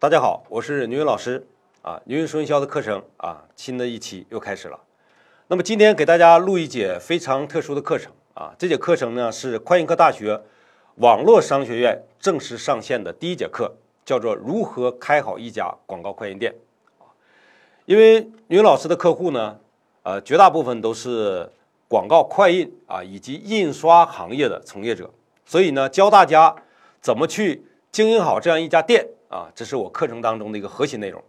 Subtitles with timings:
[0.00, 1.44] 大家好，我是牛云老师
[1.82, 2.00] 啊。
[2.04, 4.78] 牛云说营销的课程啊，新的一期又开始了。
[5.48, 8.54] 那么今天给大家录一节非常特殊的课程啊。
[8.56, 10.40] 这节课程呢是快印科大学
[10.98, 13.74] 网络商学院正式上线的第一节课，
[14.04, 16.54] 叫做如何开好一家广告快印店
[17.00, 17.10] 啊。
[17.84, 19.58] 因为牛云老师的客户呢，
[20.04, 21.50] 呃，绝大部分都是
[21.88, 25.10] 广告快印啊以及印刷行业的从业者，
[25.44, 26.54] 所以呢，教大家
[27.00, 29.04] 怎么去经营好这样一家店。
[29.28, 31.22] 啊，这是我课程当中的一个核心内容。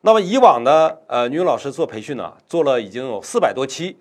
[0.00, 3.98] 那么以往呢，呃，女老师做培训呢，做了已经有四百多期。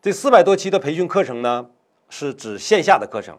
[0.00, 1.66] 这四百多期的培训课程呢，
[2.08, 3.36] 是指线下的课程。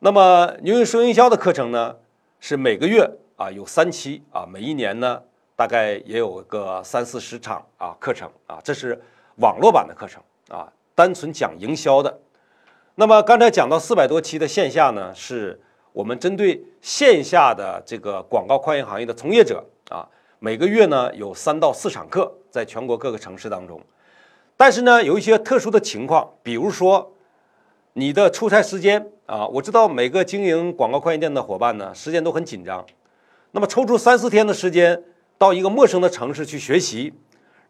[0.00, 1.96] 那么牛云说营销的课程呢，
[2.40, 5.22] 是每个月啊有三期啊，每一年呢
[5.54, 9.00] 大概也有个三四十场啊课程啊，这是
[9.36, 12.20] 网络版的课程啊，单纯讲营销的。
[12.96, 15.60] 那么刚才讲到四百多期的线下呢，是。
[15.92, 20.06] 我们针对线下的这个广告快印行业的从业者啊，
[20.38, 23.80] 每个月呢有三到四场课，在全国各个城市当中。
[24.56, 27.14] 但是呢，有一些特殊的情况，比如说
[27.94, 32.84] 你的出差时间啊，我知道每个经营广告快印店的伙伴呢，时间都很紧张。
[33.50, 35.02] 那么抽出三四天的时间
[35.36, 37.12] 到一个陌生的城市去学习，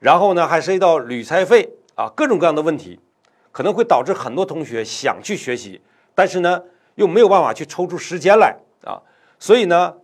[0.00, 3.00] 然后呢还涉及到旅差费啊，各种各样的问题，
[3.52, 5.80] 可能会导致很多同学想去学习，
[6.14, 6.62] 但是呢。
[6.98, 9.00] 又没有办法去抽出时间来啊，
[9.38, 9.94] 所以呢，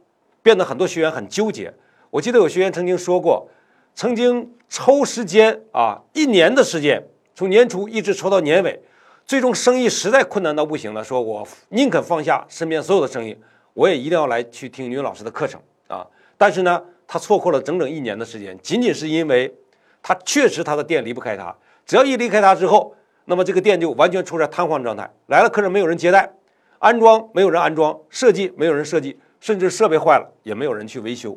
[0.43, 1.75] 变得很多学员很纠结。
[2.09, 3.49] 我记得有学员曾经说过，
[3.97, 8.81] 曾经抽时间啊，一年的时间，从年初一直抽到年尾，
[9.27, 13.37] 最终生意实在困难到不行了，说我宁肯放下身边所有的生意，
[13.73, 16.07] 我也一定要来去听女老师的课程啊。
[16.39, 19.53] 但是呢，他错过了整整一年的时间，仅仅是因为
[20.01, 21.53] 他确实他的店离不开他，
[21.85, 26.33] 只要一离开他之后，那么这个店就完全处在瘫痪状态，来了客人没有人接待。
[26.85, 31.35] 安装没有人安装，设计没有人设计，甚至设备坏了也没有人去维修，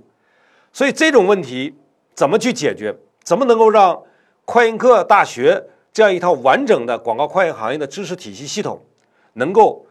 [0.73, 1.73] 所以这种问题
[2.13, 2.93] 怎么去解决？
[3.23, 4.03] 怎么能够让
[4.43, 5.63] 快印客大学
[5.93, 8.83] 这样一套完整的广告快印行业的知识体系系统，
[9.35, 9.85] 能够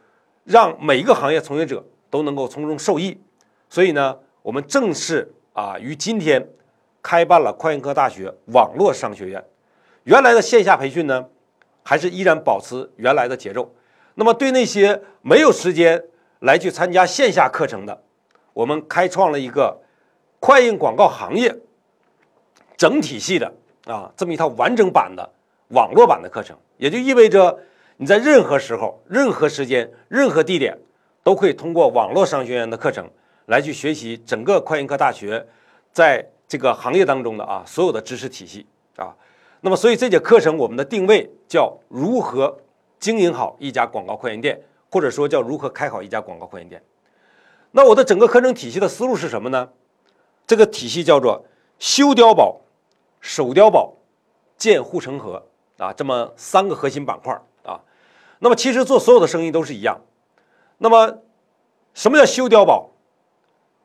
[0.44, 3.18] 让每一个行业从业者都能够从中受益？
[3.70, 6.46] 所以呢，我们正式啊于今天
[7.02, 9.42] 开办了快印科大学网络商学院。
[10.04, 11.24] 原来的线下培训呢，
[11.82, 13.74] 还是依然保持原来的节奏。
[14.18, 16.02] 那么，对那些没有时间
[16.40, 18.02] 来去参加线下课程的，
[18.54, 19.78] 我们开创了一个
[20.40, 21.54] 快印广告行业
[22.78, 23.52] 整体系的
[23.84, 25.30] 啊这么一套完整版的
[25.68, 27.58] 网络版的课程，也就意味着
[27.98, 30.78] 你在任何时候、任何时间、任何地点，
[31.22, 33.06] 都可以通过网络商学院的课程
[33.44, 35.46] 来去学习整个快印科大学
[35.92, 38.66] 在这个行业当中的啊所有的知识体系
[38.96, 39.14] 啊。
[39.60, 42.58] 那么，所以这节课程我们的定位叫如何。
[42.98, 46.82] 经营好一家广告快印店，或者说叫如何开好一家广告快印店。
[47.72, 49.68] 那我的整个课程体系的思路是什么呢？
[50.46, 51.44] 这个体系叫做
[51.78, 52.60] 修碉堡、
[53.20, 53.94] 守碉堡、
[54.56, 55.44] 建护城河
[55.76, 57.80] 啊，这么三个核心板块啊。
[58.38, 60.00] 那么其实做所有的生意都是一样。
[60.78, 61.18] 那么
[61.92, 62.90] 什么叫修碉堡？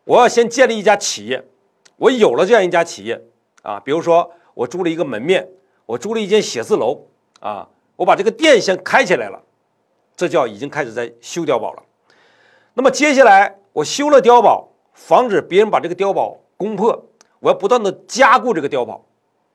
[0.04, 1.44] 我要先建立一家企业，
[1.98, 3.22] 我有了这样一家企业
[3.64, 5.50] 啊，比如说我租了一个门面，
[5.86, 7.08] 我租了一间写字楼
[7.40, 7.68] 啊。
[8.02, 9.40] 我把这个店先开起来了，
[10.16, 11.84] 这叫已经开始在修碉堡了。
[12.74, 17.06] 那么接下来我修了碉堡，防止别人把这个碉堡攻破，
[17.40, 19.06] 我要不断的加固这个碉堡，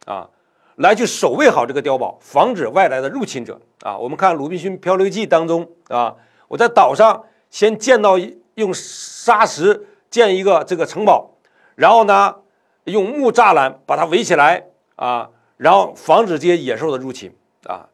[0.05, 0.31] 啊，
[0.77, 3.61] 来去守卫好这个碉堡，防止外来的入侵者。
[3.81, 6.15] 啊，我们看《鲁滨逊漂流记》当中，啊，
[6.47, 8.17] 我在岛上先建到
[8.55, 11.33] 用沙石建一个这个城堡，
[11.75, 12.37] 然后呢，
[12.85, 17.89] 用木栅栏把它围起来，啊，然后防止这些野兽的入侵，啊。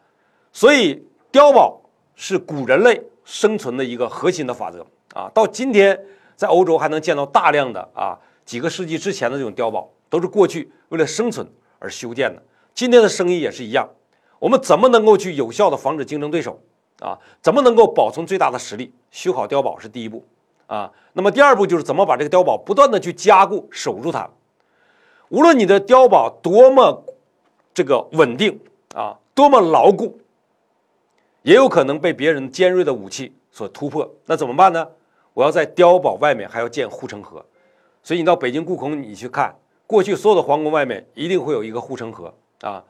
[0.52, 1.02] 所以，
[1.32, 1.80] 碉堡
[2.14, 5.30] 是古人类生存的一个核心的法则啊！
[5.32, 5.98] 到今天，
[6.36, 11.46] 在欧洲还能见到大量的啊，几个世纪之前的这种碉堡，都是过去为了生存
[11.78, 12.42] 而修建的。
[12.74, 13.88] 今天的生意也是一样，
[14.38, 16.60] 我们怎么能够去有效的防止竞争对手
[17.00, 17.18] 啊？
[17.40, 18.92] 怎么能够保存最大的实力？
[19.10, 20.22] 修好碉堡是第一步
[20.66, 20.92] 啊。
[21.14, 24.28] 那么第二步就是怎么把这个碉堡不断的去加固守住它。
[25.30, 27.04] 无论你的碉堡多么
[27.72, 28.60] 这个稳定
[28.94, 30.18] 啊，多么牢固。
[31.42, 34.88] 也有可能被别人尖锐的武器所突破，那怎么办呢？
[35.34, 37.44] 我要在碉堡外面还要建护城河，
[38.02, 39.56] 所以你到北京故宫你去看，
[39.86, 42.84] 过去所有的皇宫外面一定会有一个护城河啊，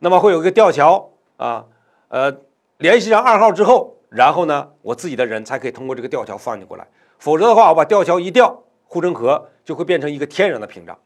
[0.00, 1.64] 那么会有一个吊桥啊，
[2.08, 2.36] 呃，
[2.78, 6.86] 联系上二号之后，然后呢，我自己的人才可以通过这个吊桥放进过来，
[7.18, 10.98] 否则的话，我把吊桥一吊，护城河就会变成一个天然的屏障。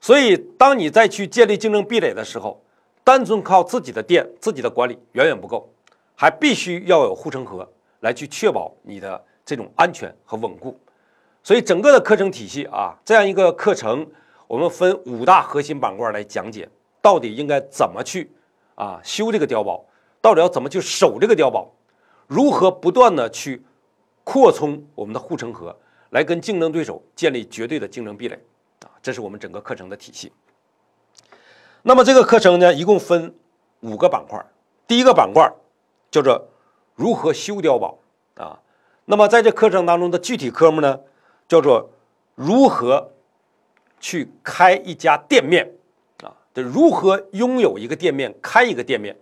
[0.00, 2.62] 所以，当你再去建立竞争壁垒的时候，
[3.04, 5.70] 单纯靠自己的店、自己的管理远远不够。
[6.20, 7.66] 还必须要有护城河
[8.00, 10.78] 来去确保你的这种安全和稳固。
[11.42, 14.06] 所以整个的课程体系啊，这样一个课程，
[14.46, 16.68] 我们分五大核心板块来讲解，
[17.00, 18.30] 到底应该怎么去
[18.74, 19.82] 啊修这个碉堡，
[20.20, 21.72] 到底要怎么去守这个碉堡，
[22.26, 23.64] 如何不断的去
[24.22, 25.74] 扩充我们的护城河，
[26.10, 28.34] 来跟竞争对手建立绝对的竞争壁垒
[28.80, 30.30] 啊，这是我们整个课程的体系。
[31.80, 33.34] 那么这个课程呢，一共分
[33.80, 34.38] 五个板块，
[34.86, 35.50] 第一个板块
[36.10, 36.48] 叫做
[36.94, 37.98] 如何修碉堡
[38.36, 38.58] 啊，
[39.04, 41.00] 那么在这课程当中的具体科目呢？
[41.48, 41.90] 叫做
[42.34, 43.10] 如何
[43.98, 45.74] 去开一家店面
[46.22, 46.30] 啊？
[46.54, 49.16] 这如何拥有一个店面，开一个店面？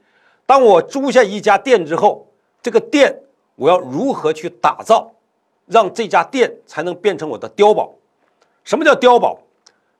[0.44, 2.30] 当我租下一家店之后，
[2.62, 3.22] 这个店
[3.54, 5.10] 我要如何去打造，
[5.66, 7.94] 让这家店才能变成我的碉堡？
[8.64, 9.38] 什么叫碉堡？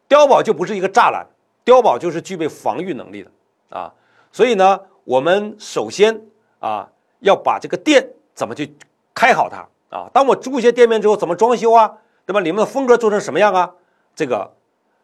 [0.08, 1.26] 碉堡就不是一个栅栏，
[1.64, 3.30] 碉堡就是具备防御能力的
[3.70, 3.92] 啊。
[4.32, 6.20] 所以呢，我们首先
[6.60, 6.88] 啊
[7.20, 8.76] 要把这个店怎么去
[9.14, 9.66] 开好它
[9.96, 10.08] 啊？
[10.12, 11.98] 当我租一些店面之后，怎么装修啊？
[12.24, 12.40] 对吧？
[12.40, 13.74] 里面的风格做成什么样啊？
[14.14, 14.52] 这个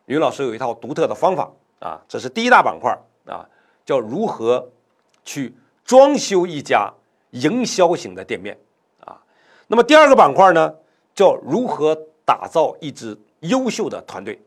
[0.06, 2.96] 于老师有一套独特的方法啊，这是第一大板块
[3.26, 3.48] 啊，
[3.84, 4.70] 叫如何
[5.24, 5.54] 去
[5.84, 6.92] 装修一家
[7.30, 8.58] 营销型的店面
[9.04, 9.20] 啊。
[9.66, 10.74] 那么第二个板块呢，
[11.14, 14.40] 叫如何打造一支优秀的团队。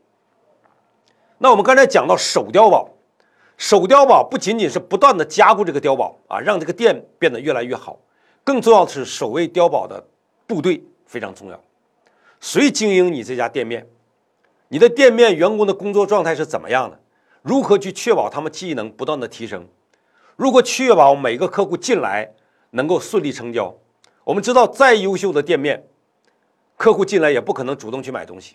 [1.38, 2.88] 那我们刚才讲到守碉堡，
[3.58, 7.98] 守碉堡不仅仅是不断的加固这个碉堡啊，让这个店变得越来越好，
[8.44, 10.06] 更重要的是守卫碉堡的
[10.46, 11.60] 部队非常重要。
[12.40, 13.86] 谁经营你这家店面？
[14.68, 17.00] 你的店面员工的工作状态是怎么样的？
[17.42, 19.66] 如何去确保他们技能不断的提升？
[20.36, 22.30] 如何确保每个客户进来
[22.70, 23.74] 能够顺利成交？
[24.22, 25.84] 我们知道，再优秀的店面，
[26.76, 28.54] 客户进来也不可能主动去买东西。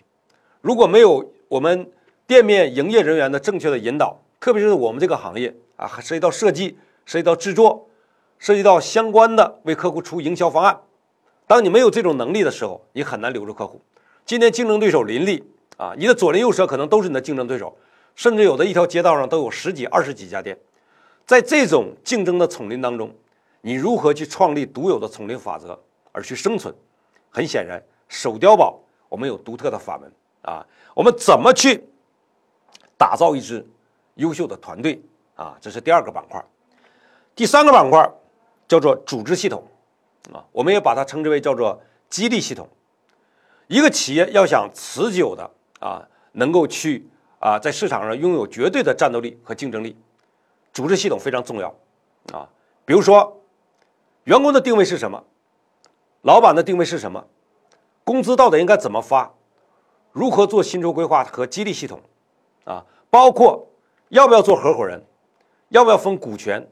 [0.62, 1.90] 如果没有我们
[2.26, 6.76] 店面营业人员的正确的引导，特别是我们这个行业啊，还涉及到设计、
[7.06, 7.88] 涉及到制作、
[8.38, 10.82] 涉及到相关的为客户出营销方案。
[11.46, 13.80] 当你没有这种能力的时候，你很难留住客户。
[14.26, 15.42] 今天竞争对手林立
[15.78, 17.74] 啊，你的左邻右舍可能都是你的竞争对手，
[18.14, 20.58] 甚至有的一条街道上都有十几、二十几家店。
[21.24, 23.10] 在这种竞争的丛林当中，
[23.62, 25.80] 你如何去创立独有的丛林法则
[26.12, 26.74] 而去生存？
[27.30, 30.12] 很显然，守碉堡我们有独特的法门
[30.42, 30.66] 啊。
[30.94, 31.82] 我们怎么去
[32.98, 33.66] 打造一支
[34.14, 35.00] 优秀的团队
[35.34, 35.56] 啊？
[35.60, 36.44] 这是第二个板块。
[37.34, 38.10] 第三个板块
[38.68, 39.62] 叫做组织系统。
[40.32, 42.66] 啊，我们也把它称之为叫做激励系统。
[43.66, 45.50] 一个企业要想持久的
[45.80, 47.06] 啊，能够去
[47.38, 49.94] 啊，在市场上拥有绝对的战斗力和竞争力，
[50.72, 51.74] 组织系统非常重要
[52.32, 52.48] 啊。
[52.86, 53.42] 比如说，
[54.24, 55.22] 员工的定位是什么？
[56.22, 57.26] 老板的定位是什么？
[58.02, 59.30] 工资到底应该怎么发？
[60.12, 62.00] 如何做薪酬规划和激励系统？
[62.64, 63.68] 啊，包括
[64.14, 65.02] 要不要做合伙人？
[65.70, 66.70] 要不要分股权？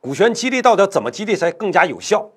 [0.00, 2.28] 股权激励到底要怎么激励才更加有效？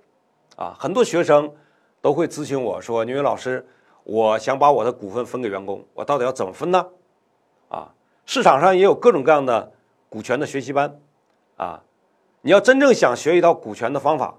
[0.56, 1.52] 啊，很多学生
[2.00, 3.68] 都会咨询我说：“牛云老师，
[4.04, 6.86] 我想把我的股份分给员工，我到底要怎么分呢？”
[7.70, 7.92] 啊，
[8.28, 9.72] 市场上也有各种各样的
[10.10, 11.00] 股权的学习班，
[11.58, 11.82] 啊，
[12.42, 14.36] 你要真正想学一套股权的方法，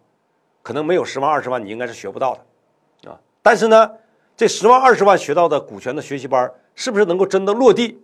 [0.62, 3.18] 可能没有十万二十万，你应该是学不到的，啊。
[3.42, 3.90] 但是呢，
[4.36, 8.00] 这十万二十万学到的股权的学习班，是不是能够真的落地？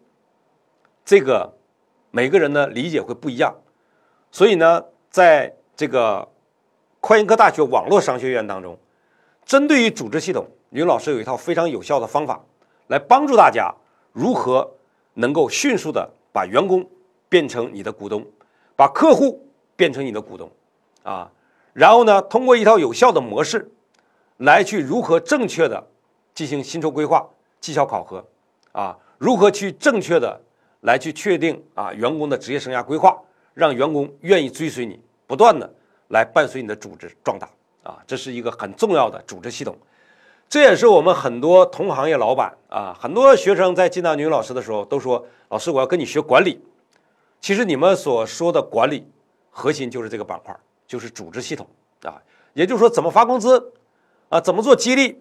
[1.04, 1.55] 这个
[2.16, 3.54] 每个人的理解会不一样，
[4.30, 6.26] 所以呢，在这个。
[6.98, 8.76] 快盈科大学网络商学院当中，
[9.44, 12.44] 针对于组织系统，刘老师有一套非常有效的方法，
[12.88, 13.72] 来帮助大家
[14.12, 14.68] 如何
[15.14, 16.84] 能够迅速的把员工
[17.28, 18.26] 变成你的股东，
[18.74, 19.46] 把客户
[19.76, 20.50] 变成你的股东，
[21.04, 21.30] 啊，
[21.74, 23.70] 然后呢，通过一套有效的模式，
[24.38, 25.86] 来去如何正确的
[26.34, 27.28] 进行薪酬规划、
[27.60, 28.26] 绩效考核，
[28.72, 30.40] 啊，如何去正确的
[30.86, 33.20] 来去确定啊员工的职业生涯规划，
[33.54, 35.68] 让员工愿意追随你，不断的。
[36.10, 37.50] 来伴随你的组织壮大
[37.82, 39.76] 啊，这是一个很重要的组织系统，
[40.48, 46.62] 这也是我们很多同行业老板啊，很多学生在进到女老师的时候都说：“老师，我要跟你学管理。”
[47.42, 49.04] 其实你们所说的管理
[49.50, 51.66] 核心就是这个板块，就是组织系统
[52.04, 52.22] 啊，
[52.54, 53.72] 也就是说怎么发工资
[54.28, 55.20] 啊，怎么做激励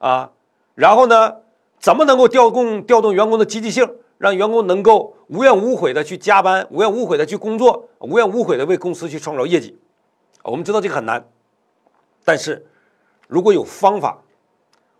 [0.00, 0.30] 啊，
[0.74, 1.34] 然后呢，
[1.78, 9.78] 怎么能够调动调动员工的积极性，让员工能够无怨无悔的去加班，无怨无悔的去工作，无怨无悔的为公司去创造业绩。
[10.42, 11.26] 我们知道这个很难，
[12.22, 12.66] 但是
[13.28, 14.22] 如果有方法，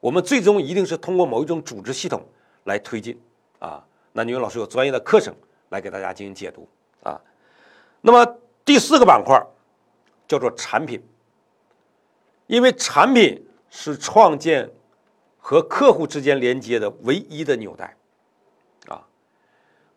[0.00, 2.24] 我们最终一定是通过某一种组织系统
[2.64, 3.20] 来推进
[3.58, 3.84] 啊。
[4.14, 5.34] 那你们老师有专业的课程
[5.68, 6.66] 来给大家进行解读
[7.02, 7.20] 啊。
[8.00, 9.38] 那么第四个板块
[10.26, 10.98] 叫做产品，
[12.46, 14.70] 因为产品是创建
[15.36, 17.94] 和客户之间连接的唯一的纽带，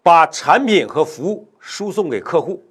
[0.04, 2.62] 把产品和服务输送给客户。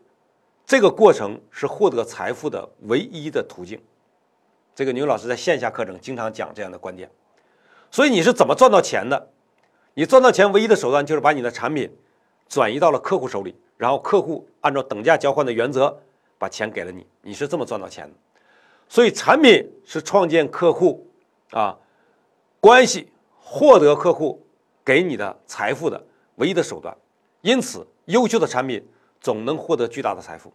[0.66, 3.80] 这个过程是获得财富的唯一的途径。
[4.74, 7.10] 这个牛老师在线下课程经常讲这样的观点。
[7.90, 9.30] 所以你是怎么赚到钱的？
[9.94, 11.94] 你赚到钱唯一的手段就是把你的产品
[12.48, 15.98] 转移到了客户手里，然后客户按照等价交换的原则
[16.38, 18.14] 把钱给了你，你是这么赚到钱的。
[18.88, 21.06] 所以产品是创建客户
[21.50, 21.78] 啊
[22.60, 23.10] 关系、
[23.40, 24.46] 获得客户
[24.84, 26.02] 给你的财富的
[26.36, 26.94] 唯一的手段。
[27.42, 28.88] 因此，优秀的产品
[29.20, 30.52] 总能获得巨大的财富。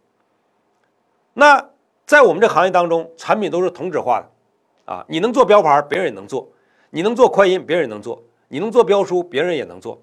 [1.34, 1.70] 那
[2.04, 6.48] 在我们这行业当中，产品都是同质化的啊，你能做标牌，别人也能做；
[6.90, 9.98] 你能做快音，别人也能做；你能做标书，别人也能做；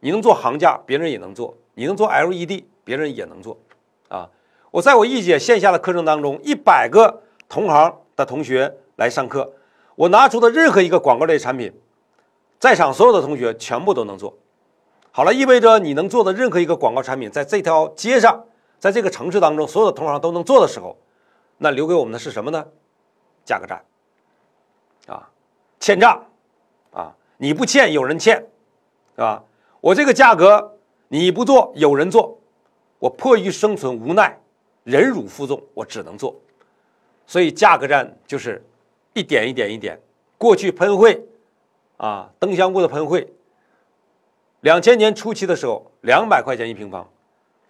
[0.00, 3.58] 你能做行价，别人也能做；你能做 LED，别人也能做。
[4.08, 4.30] 啊，
[4.70, 9.52] 我在我一姐线下的课程当中，一百个同行的同学来上课，
[9.94, 11.70] 我拿出的任何一个广告类产品，
[12.58, 14.34] 在场所有的同学全部都能做。
[15.14, 18.46] 好了，意味着你能做的任何一个广告产品，在这条街上，
[18.78, 20.96] 在这个城市当中，所有的同行都能做的时候，
[21.58, 22.66] 那留给我们的是什么呢？
[23.44, 23.84] 价格战，
[25.06, 25.28] 啊，
[25.78, 26.24] 欠账，
[26.92, 28.36] 啊，你不欠，有人欠，
[29.14, 29.44] 是吧？
[29.82, 30.78] 我这个价格
[31.08, 32.38] 你不做，有人做，
[32.98, 34.40] 我迫于生存无奈，
[34.82, 36.34] 忍辱负重，我只能做。
[37.26, 38.64] 所以价格战就是
[39.12, 40.00] 一点一点一点。
[40.38, 41.22] 过去喷绘，
[41.98, 43.30] 啊，灯箱过的喷绘。
[44.62, 47.08] 两千年初期的时候，两百块钱一平方，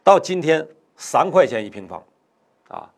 [0.04, 2.02] 到今天三块钱一平方，
[2.68, 2.88] 啊，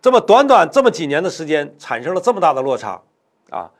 [0.00, 2.98] 这么短短这么几年的时间，产生了这么大的落差，
[3.50, 3.70] 啊，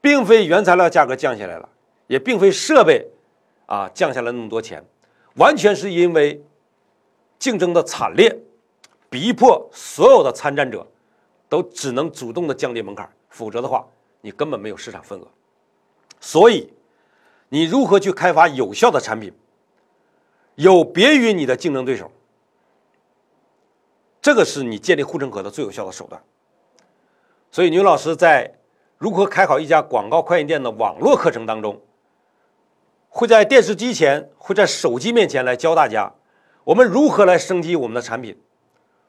[0.00, 1.68] 并非原材料价格降下来了，
[2.08, 3.06] 也并非设备
[3.66, 4.84] 啊降下来那么多钱，
[5.36, 6.44] 完全是因为
[7.38, 8.36] 竞争的惨烈，
[9.08, 10.84] 逼迫所有的参战者
[11.48, 13.86] 都只能主动的降低门槛，否则的话，
[14.20, 15.28] 你根本没有市场份额，
[16.20, 16.68] 所以。
[17.48, 19.32] 你如何去开发有效的产品，
[20.56, 22.10] 有别于你的竞争对手？
[24.20, 26.20] 这个是你建立护城河的最有效的手段。
[27.52, 28.52] 所以，牛老师在
[28.98, 31.80] 如何开好一家广告快印店的网络课程当中，
[33.08, 36.12] 会在电视机前，会在手机面前来教大家，
[36.64, 38.36] 我们如何来升级我们的产品，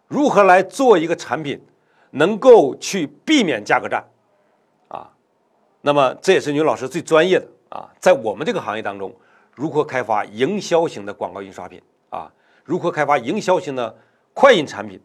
[0.08, 1.66] 如何来做一个产品
[2.12, 4.06] 能够去避免价格战，
[4.90, 5.12] 啊，
[5.82, 7.48] 那么这也是牛老师最专业的。
[7.70, 9.14] 啊，在我们这个行业当中，
[9.54, 12.32] 如何开发营销型的广告印刷品啊？
[12.64, 13.98] 如何开发营销型的
[14.34, 15.02] 快印产品，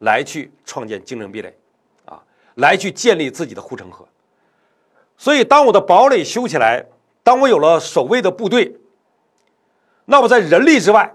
[0.00, 1.56] 来去创建竞争壁垒
[2.04, 2.22] 啊？
[2.56, 4.06] 来去建立自己的护城河。
[5.16, 6.84] 所以，当我的堡垒修起来，
[7.22, 8.76] 当我有了守卫的部队，
[10.04, 11.14] 那么在人力之外，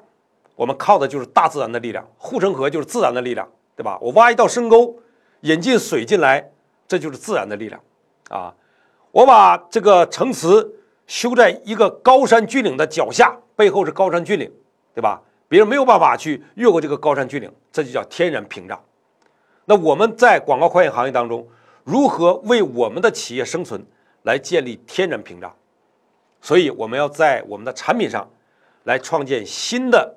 [0.55, 3.97] 我们靠的就是大自然的力量，护城河就是自然的力量，对吧？
[4.01, 4.97] 我挖一道深沟，
[5.41, 6.51] 引进水进来，
[6.87, 7.81] 这就是自然的力量
[8.29, 8.53] 啊！
[9.11, 10.75] 我把这个城池。
[11.09, 14.49] 修在一个高山峻岭的脚下，背后是高山峻岭，
[14.93, 15.19] 对吧？
[15.47, 18.79] 别人没有办法去越过这个高山峻岭，这就叫天然屏障。
[19.65, 21.47] 那我们在广告快印行业当中，
[21.83, 23.83] 如何为我们的企业生存
[24.21, 25.51] 来建立天然屏障？
[26.41, 28.29] 所以我们要在我们的产品上
[28.83, 30.15] 来创建新的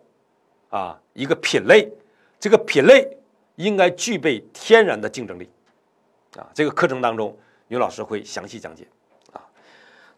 [0.68, 1.90] 啊一个品类，
[2.38, 3.16] 这个品类
[3.56, 5.48] 应该具备天然的竞争力
[6.36, 6.46] 啊。
[6.52, 7.34] 这个课程当中，
[7.68, 8.86] 牛老师会详细讲解。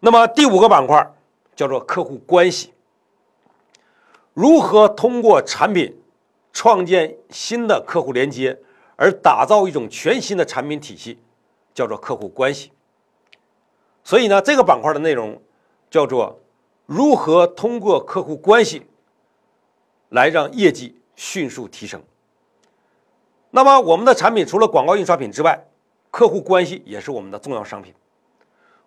[0.05, 1.15] 那么第五个板块
[1.57, 2.75] 叫做客户关系，
[4.35, 5.99] 如何通过产品
[6.53, 8.59] 创建新的客户连接，
[8.97, 11.19] 而打造一种全新的产品体系，
[11.73, 12.71] 叫做客户关系。
[14.03, 15.41] 所以呢，这个板块的内容
[15.89, 16.39] 叫做
[16.85, 18.87] 如何通过客户关系
[20.11, 22.03] 来让业绩迅速提升。
[23.53, 25.67] 那么我们的产品除了广告印刷品之外，
[26.11, 27.95] 客户关系也是我们的重要商品。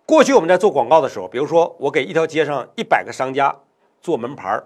[0.08, 3.54] 过去我们在做广告的时候，比如说我给一条街上一百个商家
[4.00, 4.66] 做门牌儿，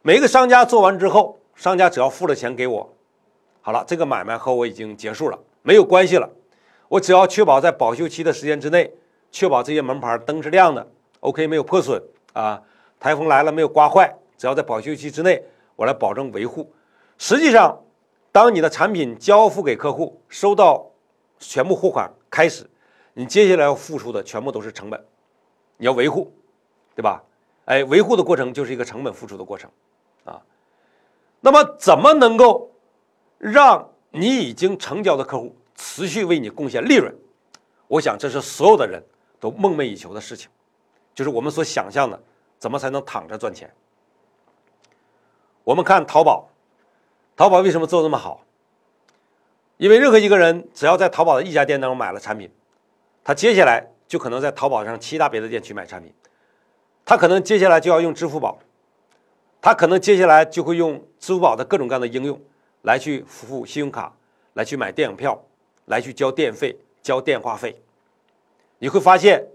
[0.00, 2.94] 每个商家做完之后，商家只要付了钱给我，
[3.60, 6.30] 好了，这个买卖和我已经结束了，没有关系了。
[6.88, 8.90] 我只要确保在保修期的时间之内，
[9.30, 10.88] 确保这些门牌灯是亮的
[11.20, 12.62] ，OK，没有破损啊，
[12.98, 15.44] 台风来了没有刮坏，只要在保修期之内，
[15.76, 16.72] 我来保证维护。
[17.18, 17.78] 实际上，
[18.32, 20.86] 当你的产品交付给客户，收到
[21.38, 22.66] 全部货款开始。
[23.14, 25.04] 你接下来要付出的全部都是成本，
[25.76, 26.32] 你要维护，
[26.94, 27.22] 对吧？
[27.66, 29.70] 哎，维护的过程就是一个成本付出的过程，
[30.24, 30.42] 啊，
[31.40, 32.70] 那么怎么能够
[33.38, 37.14] 让你已经成交的客户持续为你贡献利润？
[37.86, 39.02] 我想这是所有的人
[39.38, 40.50] 都梦寐以求的事情，
[41.14, 42.20] 就是我们所想象的
[42.58, 43.72] 怎么才能躺着赚钱。
[45.64, 46.48] 我们看淘宝，
[47.36, 48.44] 淘宝为什么做这么好？
[49.76, 52.50] 因为任何一个人只要在淘宝的一家店当中买了产品。
[53.24, 56.12] 他接下来就可能在淘宝上其他别的店去买产品，
[57.04, 58.58] 他可能接下来就要用支付宝，
[59.60, 62.40] 他可能接下来就会用支付宝的各种各样的应用
[62.82, 64.12] 来去付信用卡，
[64.54, 65.44] 来去买电影票，
[65.86, 67.80] 来去交电费、交电话费。
[68.78, 69.46] 你会发现，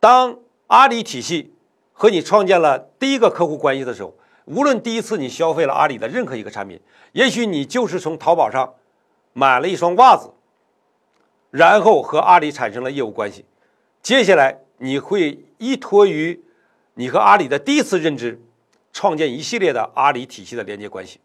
[0.00, 1.52] 当阿里体系
[1.92, 4.16] 和你创建了第一个客户关系的时候，
[4.46, 6.80] 无论第一次你消费了阿里的任何一个产品，
[7.12, 8.74] 也许你就是从淘宝上
[9.34, 10.30] 买了一双袜子，
[11.54, 13.44] 然后和阿里产生了业务关系，
[14.02, 16.42] 接下来你会依托于
[16.94, 18.42] 你和阿里的第一次认知，
[18.92, 21.20] 创建一系列的阿里体系的连接关系，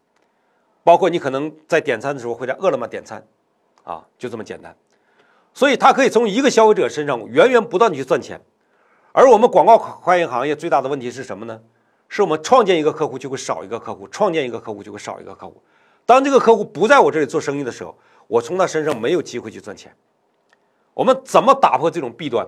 [0.84, 3.26] 包括你可能在点餐的时候会在饿了么点餐，
[3.82, 4.72] 啊，就这么简单。
[5.52, 8.40] 所以它可以从一个消费者身上源源不断的去赚钱。
[9.10, 11.60] 而我们广告快运行业最大的问题是什么呢？
[12.06, 15.60] 是我们创建一个客户就会少一个客户，创建一个客户就会少一个客户。
[16.06, 19.92] 当这个客户不在我这里做生意的时候，我从他身上没有机会去赚钱。
[21.00, 22.46] 我们怎么打破这种弊端？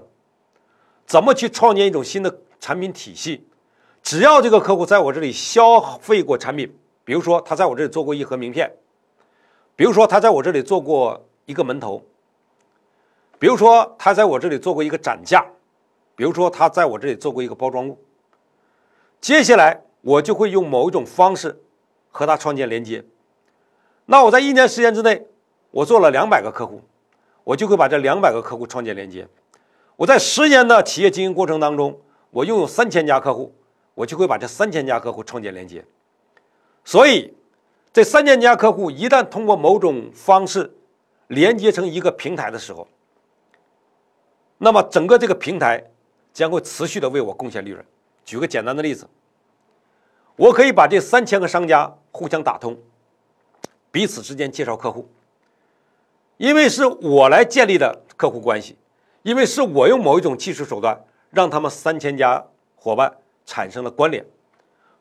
[1.07, 3.49] 怎么去创建一种新的产品体系？
[4.03, 6.71] 只要这个客户在我这里消费过产品，
[7.03, 8.71] 比如说他在我这里做过一盒名片，
[9.75, 12.05] 比如说他在我这里做过一个门头，
[13.39, 15.47] 比如说他在我这里做过一个展架。
[16.15, 17.99] 比如说，他在我这里做过一个包装物，
[19.19, 21.59] 接下来我就会用某一种方式
[22.11, 23.03] 和他创建连接。
[24.05, 25.27] 那我在一年时间之内，
[25.71, 26.83] 我做了两百个客户，
[27.45, 29.27] 我就会把这两百个客户创建连接。
[29.97, 33.55] 我在十年的企业经营过程当中，我拥有三千家客户，
[33.95, 35.85] 我就会把这三千家客户创建连接。
[36.85, 37.35] 所以，
[37.93, 40.75] 这三千家客户一旦通过某种方式
[41.29, 42.89] 连接成一个平台的时候，
[44.59, 45.89] 那么整个这个平台。
[46.35, 47.85] 将会持续的为我贡献利润。
[48.25, 49.07] 举个简单的例子，
[50.35, 52.75] 我可以把这三千个商家互相打通，
[53.91, 55.07] 彼此之间介绍客户，
[56.43, 58.77] 因为是我来建立的客户关系，
[59.23, 62.45] 因为是我用某一种技术手段让他们三千家
[62.75, 64.27] 伙伴产生了关联，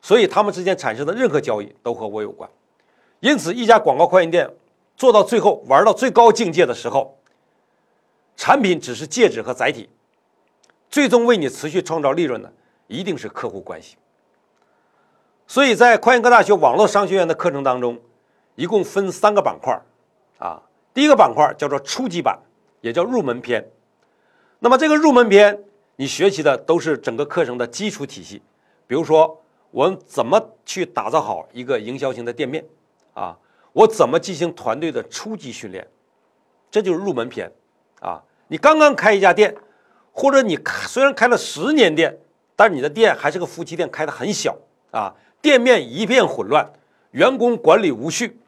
[0.04, 2.48] 所以他们之间产生的任何交易都和我有关。
[3.22, 4.48] 因此，一家广告快印店
[4.96, 7.18] 做到最后玩到最高境界的时候，
[8.38, 9.90] 产品只是介质和载体。
[10.92, 12.54] 最终为你持续创造利润的，
[12.86, 13.96] 一定是客户关系。
[15.48, 18.00] 所以在快研科大学网络商学院的课程当中，
[18.54, 19.82] 一共分三个板块儿
[20.38, 20.62] 啊。
[20.94, 22.40] 第一个板块叫做初级版，
[22.82, 23.66] 也叫入门篇。
[24.60, 25.64] 那么这个入门篇，
[25.96, 28.42] 你学习的都是整个课程的基础体系。
[28.88, 32.66] 比如说，我们怎么去打造好一个营销型的店面
[33.14, 33.38] 啊？
[33.74, 35.88] 我怎么进行团队的初级训练？
[36.70, 37.52] 这就是入门篇
[38.00, 38.22] 啊。
[38.48, 39.56] 你刚刚开一家店。
[40.14, 42.20] 或者你虽然开了十年店，
[42.54, 44.58] 但是你的店还是个夫妻店，开的很小
[44.92, 46.70] 啊，店面一片混乱，
[47.12, 48.41] 员工管理无序，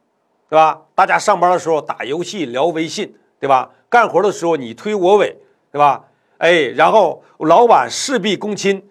[0.49, 0.81] 对吧？
[0.93, 3.71] 大家上班的时候打游戏聊微信，对吧？
[3.89, 5.35] 干活的时候你推我诿，
[5.71, 6.05] 对吧？
[6.37, 8.83] 哎，然后老板事必躬亲，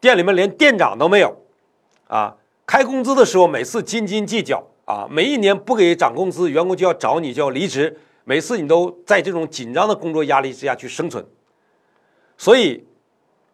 [0.00, 1.36] 店里面连店长都没有，
[2.06, 11.24] 啊，开工资的时候每次斤斤计较啊，每一年不给涨工资，员工就要找你就要离职，每次你都在这种紧张的工作压力之下去生存。
[12.36, 12.86] 所以，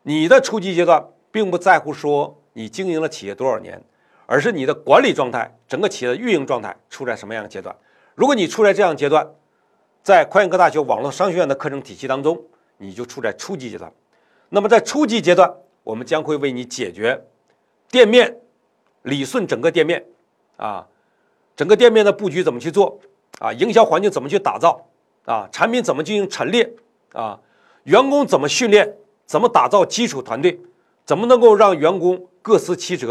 [0.02, 3.82] 你的初级阶段并不在乎说你经营了企业多少年，
[4.26, 7.74] 而是你的管理状态、整个企业的运营状态处在什么样的阶段。
[8.14, 9.28] 如果你处在这样阶段，
[10.02, 12.42] 在快研科大学网络商学院的课程体系当中，
[12.78, 13.92] 你就处在初级阶段。
[14.50, 17.24] 那么在初级阶段，我们将会为你解决
[17.90, 18.36] 店面
[19.02, 20.04] 理顺整个店面
[20.56, 20.86] 啊，
[21.56, 23.00] 整个店面的布局怎么去做
[23.40, 24.88] 啊，营销环境怎么去打造
[25.24, 26.72] 啊，产品怎么进行陈列
[27.12, 27.40] 啊。
[27.84, 28.96] 员工怎么训练？
[29.26, 30.60] 怎么打造基础团队？
[31.04, 33.06] 怎么能够让员工各司其职？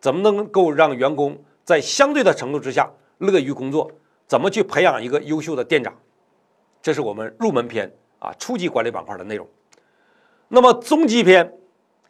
[0.00, 3.90] 怎么能够让员工在相对的程度之下乐于工作？
[4.26, 5.94] 怎么去培养一个优秀的店长？
[6.82, 9.46] 这是我们入门篇啊，初级管理板块的内容。
[10.48, 11.58] 那么中级篇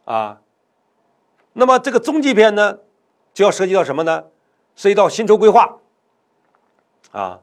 [0.05, 0.41] 啊，
[1.53, 2.79] 那么这个中级篇呢，
[3.33, 4.25] 就要涉及到什么呢？
[4.75, 5.77] 涉及到薪酬规划
[7.11, 7.41] 啊，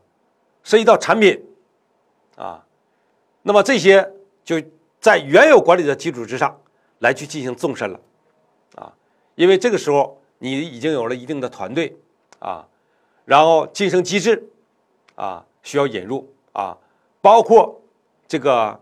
[0.62, 1.44] 涉及到产品
[2.37, 2.66] 啊，
[3.42, 4.12] 那么这些。
[4.46, 4.62] 就
[5.00, 6.56] 在原有管理的基础之上，
[7.00, 8.00] 来去进行纵深了，
[8.76, 8.94] 啊，
[9.35, 11.96] 因为这个时候你已经有了一定的团队，
[12.38, 12.66] 啊，
[13.25, 14.51] 然后晋升机制，
[15.14, 16.77] 啊，需要引入啊，
[17.20, 17.81] 包括
[18.29, 18.81] 这个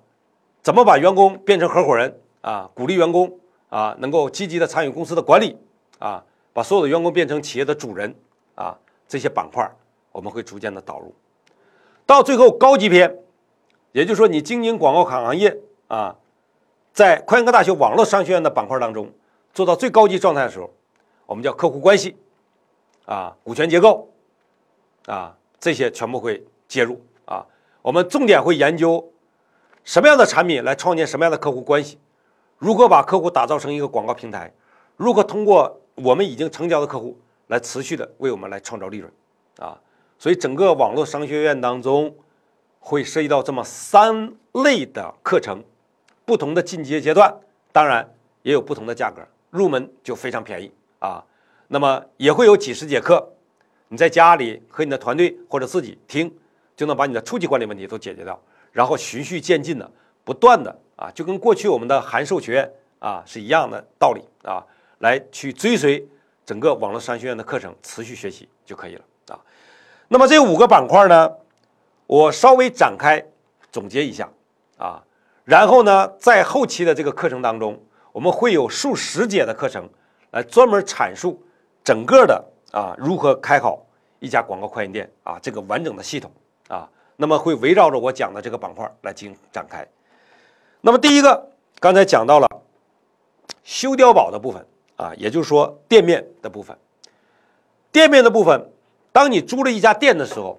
[0.63, 3.39] 怎么把员工变成合伙人啊，鼓励员工
[3.69, 5.57] 啊，能够积极的参与公司的管理
[5.99, 8.15] 啊，把所有的员工变成企业的主人
[8.55, 9.71] 啊，这些板块
[10.13, 11.15] 我们会逐渐的导入，
[12.07, 13.19] 到最后高级篇。
[13.93, 16.17] 也就是说，你经营广告卡行业啊，
[16.93, 19.09] 在快研科大学网络商学院的板块当中
[19.53, 20.69] 做到最高级状态的时候，
[21.27, 22.17] 我们叫客户关系
[23.07, 24.11] 啊、股权结构
[25.07, 27.47] 啊，这些全部会介入啊。
[27.83, 29.13] 我们重点会研究
[29.85, 31.99] 什么样的产品来创建什么样的客户关系，
[32.59, 34.53] 如何把客户打造成一个广告平台，
[34.97, 39.13] 如何通过我们已经成交的客户来持续的为我们来创造利润
[39.59, 39.81] 啊。
[40.19, 42.15] 所以，整个网络商学院当中。
[42.87, 45.65] 会涉及到这么三类的课程，
[46.27, 47.35] 不同的进阶阶段
[47.73, 48.07] 当然
[48.43, 50.71] 也有不同的价格，入门就非常便宜
[51.05, 51.25] 啊。
[51.69, 53.33] 那么也会有几十节课，
[53.89, 56.33] 你在家里和你的团队或者自己听，
[56.77, 58.39] 就能把你的初级管理问题都解决掉，
[58.71, 59.91] 然后循序渐进的，
[60.25, 64.63] 不断的啊，就跟过去我们的函授学院啊是一样的道理啊，
[64.99, 66.07] 来去追随
[66.45, 69.41] 整个网络商学院的课程，持续学习就可以了啊。
[70.09, 71.33] 那么这五个板块呢，
[72.07, 73.25] 我稍微展开
[73.73, 74.31] 总结一下
[74.77, 75.03] 啊，
[75.45, 79.89] 然后呢，在后期的这个课程当中，我们会有数十节的课程
[80.35, 81.41] 来专门阐述。
[81.85, 82.43] 整个的
[82.73, 83.85] 啊，如何开好
[84.19, 85.39] 一家广告快印店啊？
[85.43, 86.33] 这个完整的系统
[86.69, 89.87] 啊，那么会围绕着我讲的这个板块来进行展开。
[90.81, 92.49] 那么第一个，刚才讲到了
[93.63, 94.67] 修碉堡的部分
[94.97, 96.75] 啊，也就是说店面的部分。
[97.93, 98.73] 店面的部分，
[99.13, 100.59] 当你租了一家店的时候，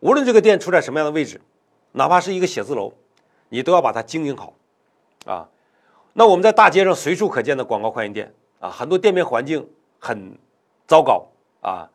[0.00, 1.40] 无论这个店处在什么样的位置，
[1.92, 2.94] 哪怕是一个写字楼，
[3.50, 4.54] 你都要把它经营好
[5.26, 5.46] 啊。
[6.14, 8.32] 那我们在大街上随处可见的广告快印店
[8.64, 10.38] 啊，很多店面环境很。
[10.86, 11.26] 糟糕
[11.62, 11.88] 啊，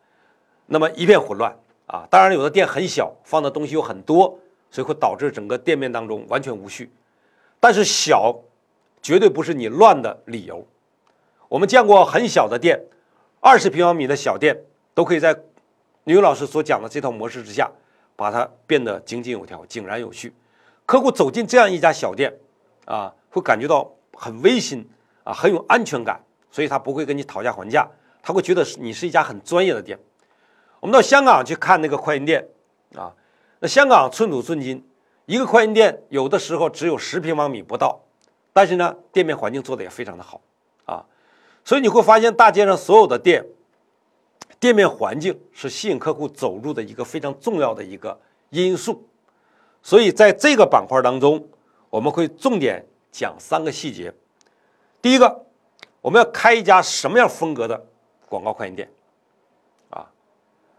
[0.65, 1.55] 那么一片混乱
[1.86, 2.08] 啊！
[2.10, 4.39] 当然，有的店很小，放的东西又很多，
[4.71, 6.91] 所以会导致整个店面当中完全无序。
[7.60, 8.36] 但是小
[8.99, 10.65] 绝对不是你乱的理由。
[11.47, 12.84] 我们见过很小的店，
[13.39, 14.60] 二十平方米的小店，
[14.95, 15.39] 都可以在
[16.05, 17.69] 女老师所讲的这套模式之下，
[18.15, 20.34] 把它变得井井有条、井然有序。
[20.88, 22.34] 客户走进这样一家小店
[22.86, 24.89] 啊，会感觉到很温馨
[25.23, 26.19] 啊，很有安全感，
[26.51, 27.88] 所以他不会跟你讨价还价。
[28.21, 29.97] 他会觉得你是一家很专业的店。
[30.79, 32.45] 我们到香港去看那个快印店
[32.95, 33.13] 啊，
[33.59, 34.85] 那香港寸土寸金，
[35.25, 38.01] 一个快印店有的时候只有十平方米不到，
[38.53, 40.41] 但是呢，店面环境做的也非常的好
[40.85, 41.05] 啊。
[41.63, 43.45] 所以你会发现大街上所有的店，
[44.59, 49.07] 店面环境是吸引客户走入的一个非常重要的一个因素。
[49.81, 51.47] 所以在这个板块当中，
[51.89, 54.13] 我们会重点讲三个细节。
[55.01, 55.45] 第一个，
[56.01, 57.85] 我们要开一家什么样风格的？
[58.27, 58.88] 广告快印店，
[59.89, 60.05] 啊，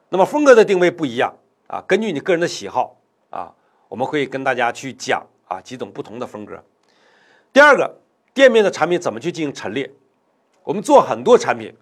[0.08, 1.34] 那么风格的定位不一样
[1.66, 2.96] 啊，根据你个人的喜好
[3.28, 3.52] 啊，
[3.88, 6.62] 我们会跟大家去讲啊几种不同的风格。
[7.52, 7.92] 第二个，
[8.32, 9.90] 店面的产品怎么去进行陈列？
[10.62, 11.74] 我们做很多产品，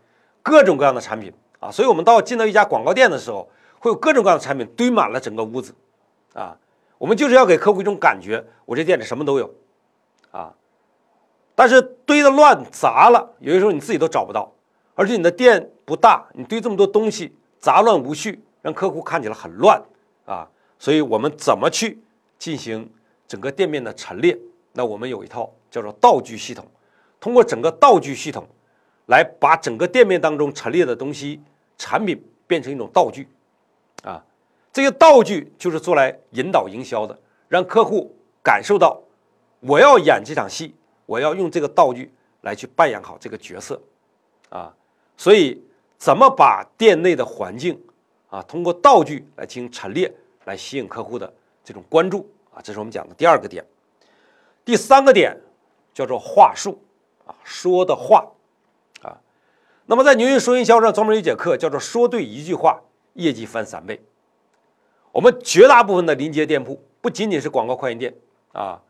[0.42, 3.46] 各种各样的产品啊，所以我们到进到一家广告店的时候，
[3.78, 5.74] 会有各种各样的产品堆满了整个屋子
[6.32, 6.56] 啊，
[6.96, 9.54] 我们就是要给客户一种感觉，我这店里什么都有
[10.30, 10.54] 啊，
[11.58, 14.48] 但是堆的乱杂了，有的时候你自己都找不到。
[14.94, 19.82] 而且你的店不大，你堆这么多东西，杂乱无序，让客户看起来很乱
[20.24, 20.48] 啊。
[20.78, 21.98] 所以我们怎么去
[22.38, 22.88] 进行
[23.26, 24.38] 整个店面的陈列？
[24.74, 26.64] 那我们有一套叫做道具系统，
[27.18, 28.46] 通过整个道具系统
[29.06, 31.42] 来把整个店面当中陈列的东西、
[31.76, 33.26] 产品变成一种道具
[34.04, 34.22] 啊。
[34.72, 37.18] 这些道具就是做来引导营销的，
[37.48, 39.00] 让客户感受到
[39.58, 40.72] 我要演这场戏，
[41.08, 43.80] 我要用这个道具来去扮演好这个角色
[44.50, 44.74] 啊。
[45.16, 45.58] 所以，
[45.96, 47.80] 怎么把店内的环境
[48.28, 50.12] 啊，通过道具来进行陈列，
[50.44, 51.32] 来吸引客户的
[51.64, 53.64] 这种关注啊，这是我们讲的第二个点。
[54.66, 55.34] 第三个点
[55.94, 56.78] 叫做话术
[57.24, 58.28] 啊，说的话
[59.00, 59.16] 啊。
[59.86, 62.82] 那么在牛运说营销上专门有一节课，叫做“说对一句话，
[63.14, 63.98] 业绩翻三倍”。
[65.10, 68.14] 我们绝大部分的临街店铺，不仅仅是广告快印店
[68.52, 68.80] 啊，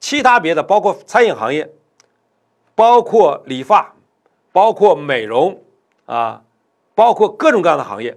[0.00, 1.72] 其他别的，包括餐饮行业，
[2.74, 3.94] 包括理发。
[4.52, 5.62] 包括美容
[6.06, 6.42] 啊，
[6.94, 8.16] 包括各种各样的行业，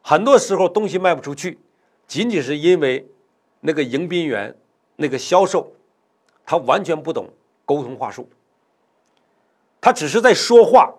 [0.00, 1.58] 很多时候东西卖不出去，
[2.06, 3.06] 仅仅是因为
[3.60, 4.56] 那个迎宾员、
[4.96, 5.74] 那个销售，
[6.46, 7.28] 他完全不懂
[7.66, 8.26] 沟通话术，
[9.82, 10.94] 他只是在说话，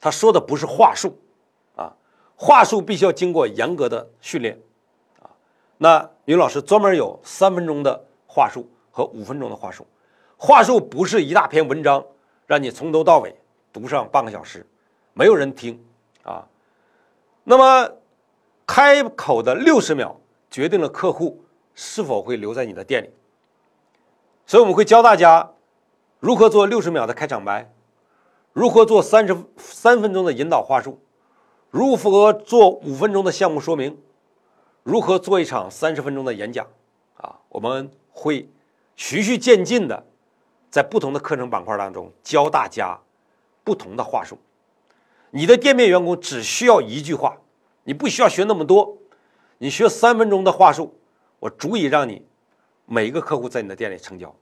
[0.00, 1.18] 他说的不是话术
[1.76, 1.94] 啊，
[2.36, 4.58] 话术必须要经过严格的训练
[5.20, 5.28] 啊。
[5.76, 9.84] 那于老师专门有三分钟的话术和五分钟的话术，
[10.36, 12.04] 话术不是一大篇文章。
[12.46, 13.34] 让你从头到尾
[13.74, 14.66] 读上半个小时，
[15.12, 15.84] 没有人听
[16.22, 16.48] 啊。
[17.44, 17.90] 那么
[18.66, 20.18] 开口的六十秒
[20.50, 23.10] 决定了客户是否会留在你的店里，
[24.46, 25.52] 所以我们会教大家
[26.20, 27.70] 如何做六十秒的开场白，
[28.54, 30.98] 如何做三十三分钟的引导话术，
[31.68, 34.00] 如何做五分钟的项目说明，
[34.84, 36.66] 如何做一场三十分钟的演讲
[37.18, 37.40] 啊。
[37.50, 38.48] 我们会
[38.96, 40.04] 循序渐进的。
[40.70, 42.98] 在不同的课程板块当中教大家
[43.64, 44.36] 不同的话术，
[45.30, 47.38] 你的店面员工只需要一句话，
[47.84, 48.98] 你不需要学那么多，
[49.56, 50.94] 你学三分钟的话术，
[51.40, 52.22] 我足以让你
[52.84, 54.34] 每一个客户在你的店里成交。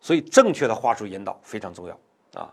[0.00, 1.98] 所以正确的话术引导非常重要
[2.40, 2.50] 啊。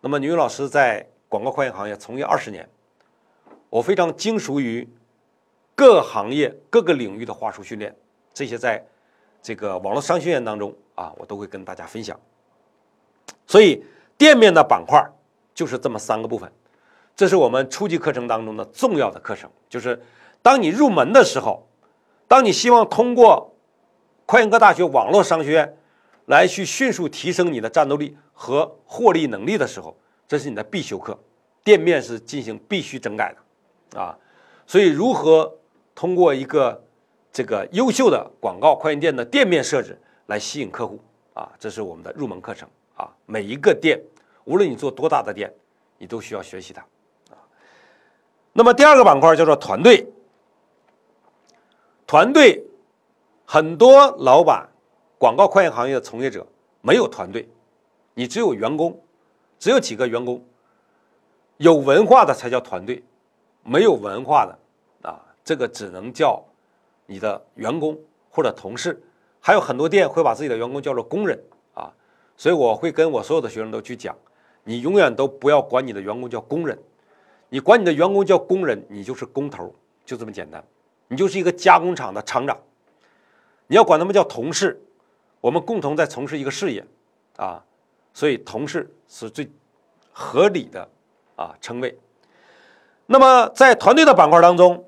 [0.00, 2.66] 那么牛云老师在广告快印行业从业二十年，
[3.68, 4.88] 我非常精熟于
[5.74, 7.94] 各行业各个领域的话术训练，
[8.32, 8.82] 这些在
[9.42, 12.18] 这个网络商学院当中啊，我都会跟大家分享。
[13.46, 13.84] 所以
[14.16, 15.04] 店面的板块
[15.52, 16.50] 就是这么三个部分，
[17.16, 19.50] 这是我们初级课程当中的重要的课程。
[19.68, 20.00] 就是
[20.40, 21.66] 当你入门的时候，
[22.28, 23.54] 当你希望通过
[24.24, 25.76] 快银科大学网络商学院
[26.26, 29.96] 来去迅速提升你的战斗力和获利能力的时候，
[30.28, 31.18] 这是你的必修课。
[31.64, 33.34] 店面是进行必须整改
[33.90, 34.18] 的，啊，
[34.66, 35.52] 所以如何
[35.94, 36.82] 通过一个
[37.32, 41.00] 这个优秀的广告快印店的店面设置来吸引客户
[41.32, 43.10] 啊，这是我们的入门课程啊。
[43.24, 43.98] 每一个店，
[44.44, 45.52] 无论你做多大的店，
[45.96, 46.82] 你都需要学习它
[47.30, 47.40] 啊。
[48.52, 50.06] 那么第二个板块叫做团队，
[52.06, 52.62] 团队
[53.46, 54.68] 很多老板，
[55.16, 56.46] 广告快银行业的从业者
[56.82, 57.48] 没有团队，
[58.12, 59.02] 你只有员工，
[59.58, 60.44] 只有几个员工。
[61.56, 63.02] 有文化的才叫团队，
[63.62, 66.42] 没有文化的啊，这个只能叫
[67.12, 67.98] 你的员工
[68.30, 69.02] 或者同事。
[69.40, 71.38] 还有很多店会把自己的员工叫做工人
[71.74, 71.92] 啊，
[72.36, 74.16] 所以我会跟我所有的学生都去讲，
[74.64, 76.78] 你永远都不要管你的员工叫工人，
[77.48, 79.74] 你管你的员工叫工人，你就是工头，
[80.06, 80.64] 就这么简单，
[81.08, 82.56] 你就是一个加工厂的厂长。
[83.66, 84.82] 你要管他们叫同事，
[85.40, 86.84] 我们共同在从事一个事业
[87.36, 87.62] 啊，
[88.14, 89.50] 所以同事是最
[90.12, 90.88] 合理的。
[91.34, 91.98] 啊，称谓。
[93.06, 94.84] 那么，在团队的板块当中，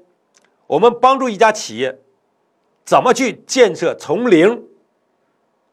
[0.67, 1.99] 我们帮助一家企业
[2.85, 4.63] 怎么去建设从零，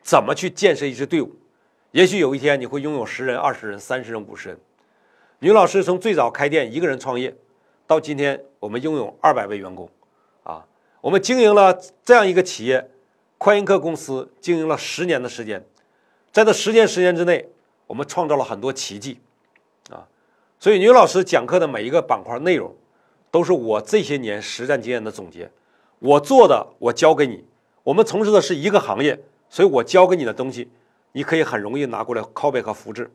[0.02, 1.36] 怎么去建设一支队伍。
[1.91, 4.58] 也许有一天你会拥有十人、二十人、三十人、五十人。
[5.39, 7.36] 女老师从最早开店一个人创业，
[7.86, 9.89] 到今天我们拥有二百位员工。
[10.43, 10.65] 啊，
[11.02, 12.89] 我们经营了这样一个企业，
[13.38, 15.65] 快银客公司经营了十年的时间，
[16.32, 17.50] 在这十年时间之内，
[17.88, 19.19] 我们创造了很多奇迹。
[19.89, 20.08] 啊
[20.60, 22.74] 所以，女老师讲课的每一个板块内容，
[23.32, 25.50] 都是我这些年实战经验的总结。
[26.02, 27.46] 我做的，我教给你。
[27.84, 30.68] 我们从事的是一个行业，所以我教给你的东西，
[31.12, 33.12] 你可以很容易拿过来拷贝和复制。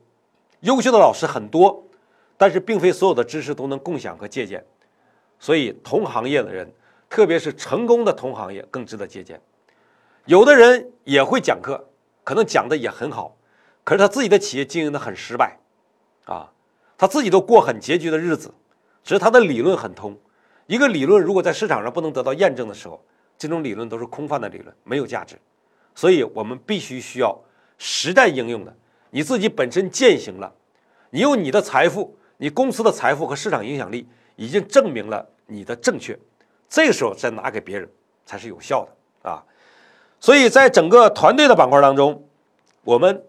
[0.61, 1.85] 优秀的老师很多，
[2.37, 4.65] 但是并非所有的知识都能共享和借鉴。
[5.41, 6.73] 所以，同行业的人，
[7.11, 9.41] 特别是成功的同行业，更值得借鉴。
[10.27, 11.89] 有的人也会讲课，
[12.23, 13.37] 可能讲的也很好，
[13.83, 15.59] 可是他自己的企业经营的很失败，
[16.27, 16.53] 啊。
[16.97, 18.55] 他自己都过很拮据的日子，
[19.03, 20.17] 只是他的理论很通。
[20.67, 23.03] 一个理论如果在市场上不能得到验证的时候，
[23.39, 25.39] 这种理论都是空泛的理论，没有价值。
[25.95, 27.39] 所以我们必须需要
[27.79, 28.77] 实战应用的。
[29.11, 30.53] 你自己本身践行了，
[31.11, 36.19] 你用你的财富、你公司的财富和市场影响力已经证明了你的正确，
[36.69, 37.89] 这个时候再拿给别人
[38.27, 39.43] 才是有效的啊。
[40.19, 42.27] 所以在整个团队的板块当中，
[42.83, 43.25] 我们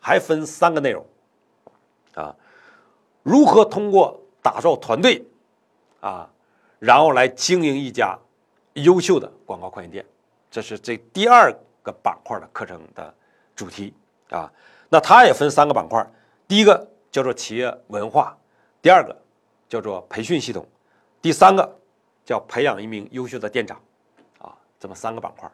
[0.00, 1.06] 还分三个内容
[2.14, 2.34] 啊。
[3.22, 5.24] 如何通过打造团队，
[6.00, 6.28] 啊，
[6.80, 8.18] 然后来经营一家
[8.72, 10.04] 优秀的广告快印店，
[10.50, 13.14] 这是这第二个板块的课程的
[13.54, 13.94] 主题
[14.30, 14.50] 啊。
[14.88, 16.04] 那它也分三个板块，
[16.48, 18.36] 第一个叫做企业文化，
[18.82, 19.16] 第二个
[19.68, 20.66] 叫做培训系统，
[21.22, 21.78] 第三个
[22.24, 23.80] 叫培养一名优秀的店长，
[24.38, 25.48] 啊，这么三个板块。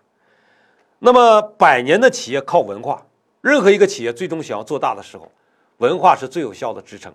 [0.99, 3.05] 那么百年的企业靠文化，
[3.41, 5.31] 任何一个企业最终想要做大的时候，
[5.79, 7.13] 文化是最有效的支撑。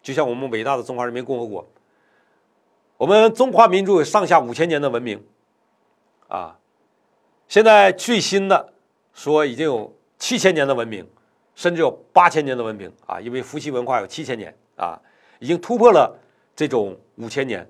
[0.00, 1.66] 就像我们伟大的中华人民共和国，
[2.98, 5.24] 我们中华民族有上下五千年的文明，
[6.26, 6.58] 啊，
[7.46, 8.72] 现在最新的
[9.14, 11.08] 说已经有七千年的文明，
[11.54, 15.00] 甚至有八千年的文明啊，因为伏羲文化有七千年啊，
[15.38, 16.18] 已经突破了
[16.56, 17.64] 这种五千年，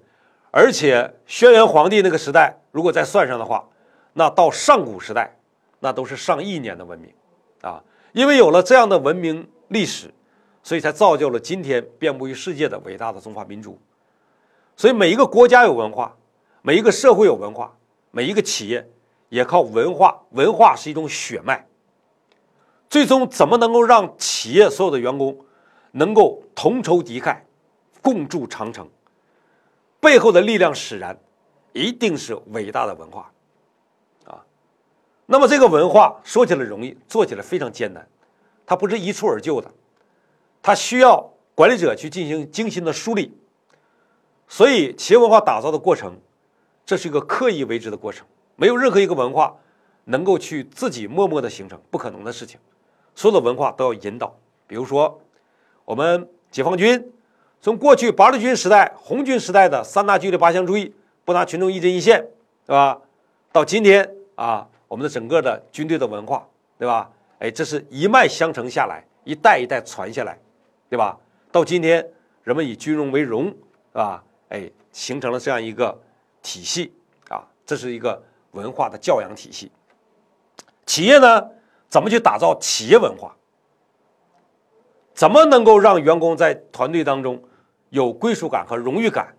[0.50, 3.68] 而且轩辕皇帝那个时代如果再算上的话，
[4.14, 5.36] 那到上古时代
[5.80, 7.12] 那都是上亿年的文明
[7.60, 10.10] 啊，因为有了这样的文明历史。
[10.60, 13.80] 所以才造就了今天遍布于世界的伟大的中华民族。
[14.78, 16.16] 所以每一个国家有文化，
[16.62, 17.76] 每一个社会有文化，
[18.12, 18.88] 每一个企业
[19.28, 20.22] 也靠文化。
[20.30, 21.66] 文化是一种血脉。
[22.88, 25.36] 最终怎么能够让企业所有的员工
[25.90, 27.36] 能够同仇敌忾，
[28.00, 28.88] 共筑长城？
[29.98, 31.18] 背后的力量使然，
[31.72, 33.32] 一定是伟大的文化
[34.26, 34.44] 啊。
[35.26, 38.08] 那么这个文化说起来容易，做起来非常艰难，
[38.64, 39.68] 它不是一蹴而就的。
[40.62, 43.36] 它需要管理者去进行精心的梳理，
[44.48, 46.18] 所以企业文化打造的过程，
[46.86, 49.54] 这是一个刻意为之的过程，没有任何一个文化
[50.04, 52.58] 能够去自己默默的形成，不可能的事情。
[53.14, 54.34] 所有的文化都要引导。
[54.66, 55.20] 比如说，
[55.84, 57.12] 我们解放军
[57.60, 62.26] 从过去八路军时代、红军时代的三大纪律八项注意，不拿群众一针一线，
[62.66, 62.98] 对吧？
[63.52, 67.10] 到今天啊，我们的整个的军队的文化，对吧？
[67.38, 70.38] 哎，这是一脉相承下来，一代一代传下来。
[70.90, 71.18] 对吧？
[71.52, 72.08] 到今天，
[72.44, 73.54] 人们以军容为荣，是
[73.92, 74.24] 吧？
[74.48, 76.00] 哎，形成了这样一个
[76.42, 76.92] 体系
[77.28, 79.70] 啊，这是一个文化的教养体系。
[80.86, 81.50] 企业呢，
[81.88, 83.36] 怎么去打造企业文化？
[85.14, 87.42] 怎么能够让员工在团队当中
[87.90, 89.34] 有归属感和荣誉感？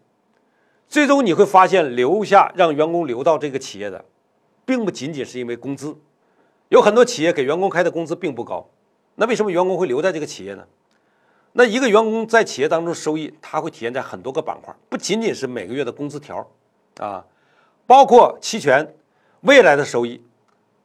[0.88, 4.04] 最终你会发现，留下让员工留到这个企业的，
[4.65, 5.98] 并不仅仅是因为工资。
[6.67, 8.69] 有很多企业给员工开的工资并不高，
[9.15, 10.67] 那为什么员工会留在这个企业呢？
[11.54, 16.48] 那一个员工在企业当中收益，它会体现在很多个板块，不仅仅是每个月的工资条，
[16.98, 17.26] 啊，
[17.88, 18.96] 包括期权、
[19.42, 20.22] 未来的收益、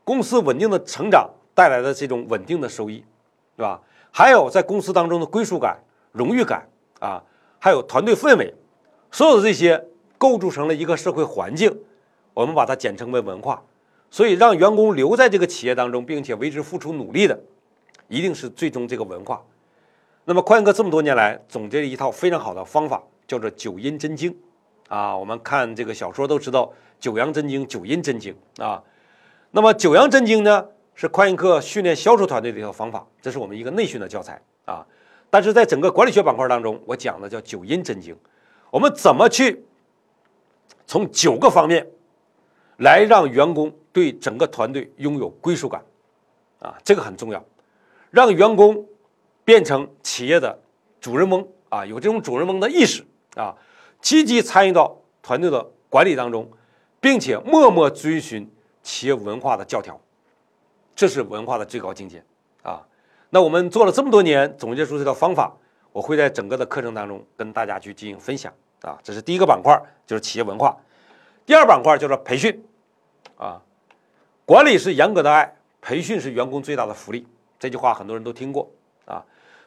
[0.05, 3.05] 公司稳定的成长带来的这种稳定的收益，
[3.57, 3.81] 对吧？
[4.11, 5.79] 还有在公司当中的归属感、
[6.13, 6.67] 荣誉感
[7.01, 7.23] 啊，
[7.59, 8.55] 还有团队氛围，
[9.11, 9.85] 所有的这些
[10.17, 11.79] 构筑成了一个社会环境，
[12.33, 13.63] 我们把它简称为文化。
[14.11, 17.39] 所以，让员工留在这个企业当中，并且为之付出努力的，
[18.07, 19.43] 一定是最终这个文化。
[20.25, 24.35] 那么，宽哥这么多年来总结了一套非常好的方法，叫做“九阴真经”。
[24.89, 28.83] 啊，我们看这个小说都知道“九阳真经”“九阴真经”啊。
[29.51, 34.87] 那么，“九阳真经”呢，是宽一课训练销售团队的一套方法，这是我们一个内训的教材啊。
[35.31, 38.17] 但是在整个管理学板块当中，我讲的叫“九阴真经”，
[38.71, 39.65] 我们怎么去
[40.87, 41.87] 从九个方面
[42.79, 43.73] 来让员工。
[43.95, 45.81] 对整个团队拥有归属感，
[46.59, 47.45] 啊，这个很重要，
[48.11, 48.85] 让员工
[49.45, 50.59] 变成企业的
[51.01, 53.05] 主人翁啊，有这种主人翁的意识
[53.37, 53.55] 啊，
[54.01, 56.51] 积极参与到团队的管理当中，
[57.01, 58.51] 并且默默遵循
[58.83, 60.01] 企业文化的教条，
[60.95, 62.23] 这是文化的最高境界
[62.63, 62.83] 啊。
[63.31, 65.53] 那我们做了这么多年，总结出这套方法，
[65.93, 68.99] 我会在整个的课程当中跟大家去进行分享啊。
[69.03, 69.77] 这是第一个板块，
[70.07, 70.75] 就是企业文化；
[71.45, 72.65] 第二板块叫做培训
[73.37, 73.61] 啊。
[74.47, 77.27] 管理是严格的爱，培训是员工最大的福利。
[77.59, 78.71] 这句话很多人都听过。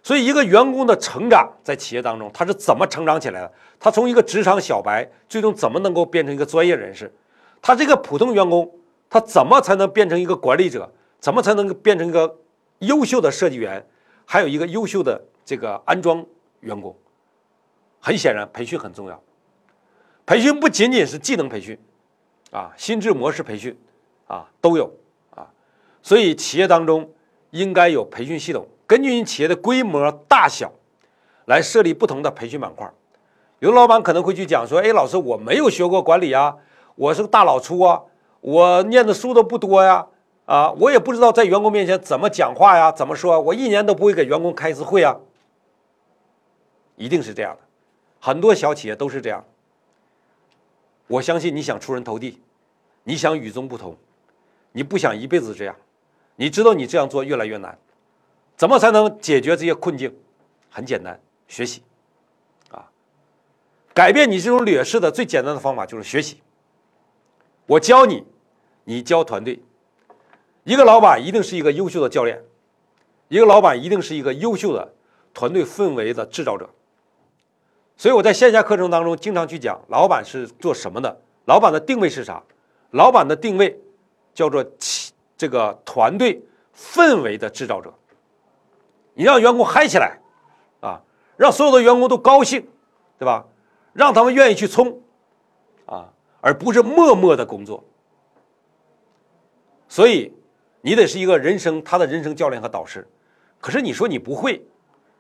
[0.08, 3.54] 所以，一个员工的成长在企业当中，他是怎么成长起来的？
[3.78, 7.14] 他从一个职场小白，最终怎么能够变成一个专业人士？
[7.62, 8.74] 他这个普通员工，
[9.10, 10.90] 他怎么才能变成一个管理者？
[11.20, 12.38] 怎么才能变成一个
[12.80, 13.86] 优秀的设计员？
[14.24, 16.26] 还有一个优秀的这个安装
[16.62, 16.96] 员工？
[18.00, 19.22] 很显然，培训很重要。
[20.26, 21.78] 培训不仅仅是技能培训
[22.52, 23.78] 啊，心智模式培训。
[24.28, 24.90] 啊，都有
[25.32, 25.52] 啊，
[26.02, 27.12] 所以企业当中
[27.50, 30.72] 应该有培训系统，根据你企业的规模大小
[31.46, 32.90] 来设立不同的培训板块。
[33.60, 36.56] 有的老板可能会去讲说：“哎，老师，我没有学过管理啊，
[36.96, 38.04] 我是个大老粗啊，
[38.40, 40.08] 我念的书都不多呀，
[40.46, 45.18] 啊，我也不知道在员工面前怎么讲话呀，怎么说，我一年都不会给员工开一次会啊。”
[46.96, 47.60] 一定是这样的，
[48.20, 49.44] 很多小企业都是这样。
[51.08, 52.42] 我相信你想出人头地，
[53.04, 53.98] 你想与众不同。
[54.74, 55.76] 你不想一辈子这样，
[56.36, 57.78] 你知道你这样做越来越难，
[58.58, 60.14] 怎么才能解决这些困境？
[60.70, 61.18] 很简单，
[61.48, 61.82] 学习，
[62.70, 62.90] 啊，
[63.94, 66.42] 改变你这种劣势的最简单的方法就是学习。
[67.68, 68.26] 我教你，
[68.84, 69.62] 你教团队。
[70.64, 72.44] 一个老板一定是一个优秀的教练，
[73.30, 74.94] 一个老板一定是一个优秀的
[75.34, 76.70] 团队氛围的制造者。
[77.96, 81.22] 所以我在线下课程当中经常去讲，老板是做什么的？
[81.46, 82.44] 老板的定位是啥？
[82.92, 83.80] 老板的定位。
[84.34, 84.64] 叫做
[85.36, 86.40] 这个团队
[86.76, 87.92] 氛围的制造者，
[89.18, 90.20] 你让员工嗨起来，
[90.80, 91.02] 啊，
[91.36, 92.68] 让所有的员工都高兴，
[93.18, 93.44] 对吧？
[93.92, 95.02] 让他们愿意去冲，
[95.88, 97.84] 啊，而不是默默的工作。
[99.90, 100.32] 所以
[100.82, 103.08] 你得是一个人生他的人生教练和导师。
[103.60, 104.64] 可是你说你不会，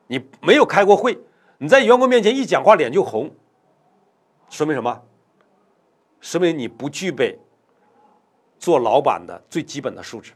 [0.05, 1.19] 你没有开过会，
[1.57, 3.33] 你在员工面前一讲话脸就红，
[4.49, 5.01] 说明什么？
[6.21, 7.39] 说明你不具备。
[8.59, 10.33] 做老板的最基本的素质，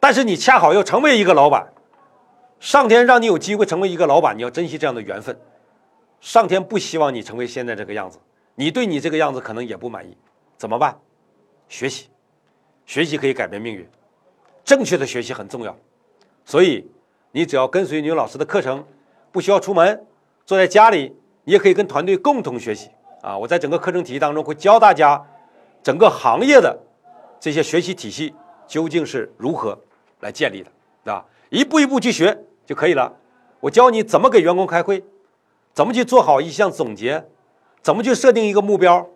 [0.00, 1.73] 但是你恰好要成为一个老板，
[2.64, 5.38] 上天让你有机会成为一个老板，你要珍惜这样的缘分。
[6.22, 8.18] 上天不希望你成为现在这个样子，
[8.54, 10.16] 你对你这个样子可能也不满意，
[10.56, 10.98] 怎么办？
[11.68, 12.08] 学习，
[12.86, 13.86] 学习可以改变命运，
[14.64, 15.76] 正确的学习很重要。
[16.46, 16.90] 所以
[17.32, 18.82] 你只要跟随牛老师的课程，
[19.30, 20.06] 不需要出门，
[20.46, 22.88] 坐在家里，你也可以跟团队共同学习
[23.20, 23.36] 啊！
[23.36, 25.22] 我在整个课程体系当中会教大家。
[25.82, 26.74] 整个行业的
[27.38, 28.34] 这些学习体系
[28.66, 29.78] 究竟是如何
[30.20, 31.22] 来建立的，啊？
[31.50, 33.12] 一步一步去学就可以了。
[33.60, 35.04] 我教你怎么给员工开会，
[35.72, 37.26] 怎么去做好一项总结，
[37.82, 39.08] 怎么去设定一个目标，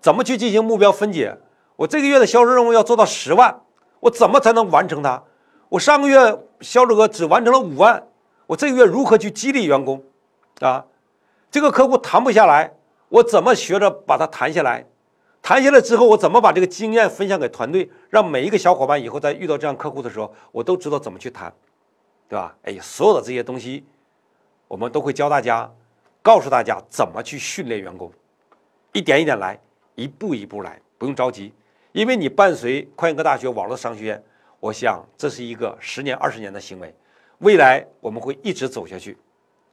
[0.00, 1.38] 怎么去进行目标分解。
[1.76, 3.60] 我这个月的销售任务要做到十万，
[4.00, 5.22] 我怎么才能完成它？
[5.70, 8.08] 我上个月销售额只完成了五万，
[8.48, 10.02] 我这个月如何去激励员工？
[10.60, 10.84] 啊，
[11.50, 12.74] 这个客户谈不下来，
[13.08, 14.86] 我怎么学着把它谈下来？
[15.40, 21.52] 谈下来之后，我怎么把这个经验分享给团队，让每一个小伙伴以后在遇到这样客户的时候，我都知道怎么去谈，
[22.32, 22.56] 对吧？
[22.62, 23.84] 哎，所有的这些东西，
[24.66, 25.70] 我们都会教大家，
[26.22, 28.10] 告诉大家怎么去训练员工，
[28.94, 29.60] 一点一点来，
[29.96, 31.52] 一步一步来，不用着急，
[31.92, 34.24] 因为你伴随快研科大学网络商学院，
[34.60, 36.94] 我想这是一个十年、二十年的行为，
[37.40, 39.18] 未来我们会一直走下去，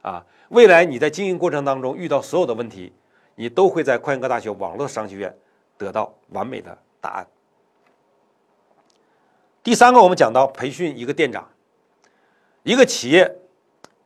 [0.02, 2.92] 啊，未来你在经营过程当中遇到所有的问题，
[3.36, 5.34] 你都会在快研科大学网络商学院
[5.78, 7.26] 得到完美的答案。
[9.62, 11.48] 第三个，我们讲到培训一个店长，
[12.62, 13.38] 一个企业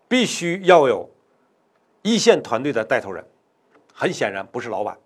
[0.07, 1.11] 必须要有
[2.03, 3.25] 一线团队的带头人，
[3.93, 4.97] 很显然不是老板。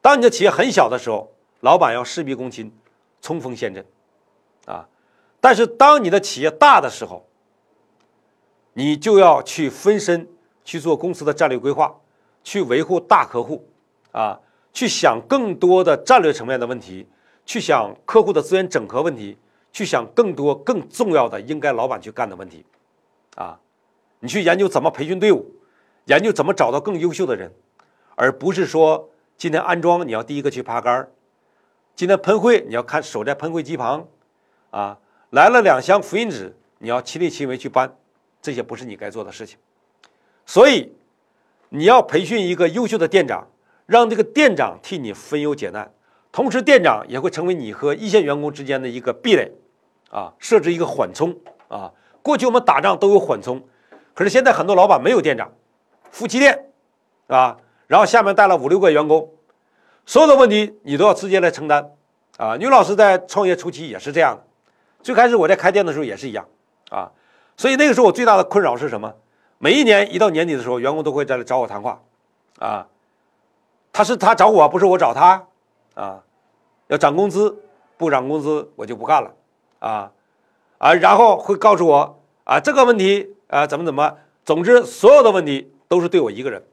[0.00, 2.72] 当你的企业很小的时候，老板要事必躬亲，
[3.20, 3.84] 冲锋陷阵，
[4.66, 4.88] 啊，
[5.40, 7.26] 但是当你的企业大的时候，
[8.74, 10.28] 你就要去分身
[10.64, 11.98] 去做公司的战略规划，
[12.42, 13.66] 去维护大客户，
[14.12, 14.40] 啊，
[14.72, 17.08] 去想更多的战略层面的问题，
[17.44, 19.36] 去想客户的资源整合问题。
[19.74, 22.64] 去想更多更重要的应该老板去干的问题，
[23.34, 23.58] 啊，
[24.20, 25.44] 你去研究怎么培训队伍，
[26.04, 27.52] 研究怎么找到更优秀的人，
[28.14, 31.08] 而不是说今天安装你要第一个去爬杆，
[31.96, 34.06] 今天喷绘你要看守在喷绘机旁，
[34.70, 34.96] 啊，
[35.30, 37.96] 来了两箱复印纸你要亲力亲为去搬，
[38.40, 39.58] 这些不是你该做的事情，
[40.46, 40.94] 所以
[41.70, 43.48] 你要培训一个优秀的店长，
[43.86, 45.92] 让这个店长替你分忧解难，
[46.30, 49.50] 同时店长也会成为你和一线员工之间的一个壁垒。
[50.14, 51.34] 啊，设置一个缓冲
[51.66, 51.90] 啊！
[52.22, 53.60] 过去我们打仗都有缓冲，
[54.14, 55.50] 可是现在很多老板没有店长，
[56.12, 56.70] 夫妻店，
[57.26, 57.58] 啊，
[57.88, 59.28] 然后下面带了五六个员工，
[60.06, 61.90] 所有的问题你都要直接来承担
[62.36, 62.56] 啊！
[62.56, 64.44] 女老师在创业初期也是这样的，
[65.02, 66.46] 最开始我在开店的时候也是一样
[66.90, 67.10] 啊，
[67.56, 69.12] 所以那个时候我最大的困扰是什么？
[69.58, 72.00] 每一年一到年底的时候，员工都会再来找我谈话
[72.60, 72.86] 啊，
[73.92, 75.44] 他是他找我，不是我找他
[75.94, 76.22] 啊，
[76.86, 77.58] 要涨工资，
[77.96, 79.34] 不涨工资我就不干了。
[79.84, 80.12] 啊，
[80.78, 86.64] 啊，然后会告诉我啊，这个问题啊，怎么怎么，总之所有的问题都是对我一个人。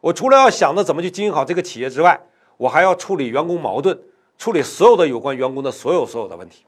[0.00, 2.20] 我除了要想着怎么去经营好这个企业之外，
[2.56, 3.96] 我还要处理员工矛盾，
[4.36, 6.64] 处理所有的有关员工的所有所有的问题。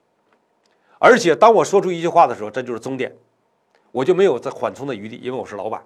[1.01, 3.17] 而且当我说出一句话的时候，这就是终点，
[3.91, 5.85] 我就没有再缓冲的余地，因为我是老板，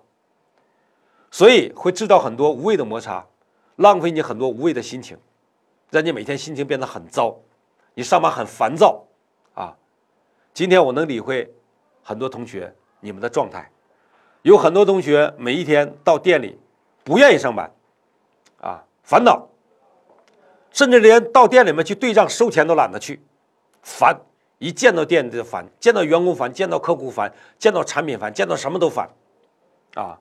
[1.30, 3.24] 所以会制造很多无谓的摩擦，
[3.76, 5.16] 浪费你很多无谓的心情，
[5.90, 7.36] 让你每天心情变得很糟，
[7.94, 9.04] 你上班很烦躁。
[10.54, 11.52] 今天我能理会
[12.00, 13.68] 很多同学你们的状态，
[14.42, 16.56] 有很多同学每一天到店里
[17.02, 17.68] 不愿意上班，
[18.60, 19.48] 啊，烦恼，
[20.70, 23.20] 甚至连到店里面去对账收钱都懒得去，
[23.82, 24.16] 烦，
[24.58, 29.10] 一见到店就烦，见到员工烦，见到客户烦，见到产品烦，见到什么都烦，
[29.94, 30.16] 啊，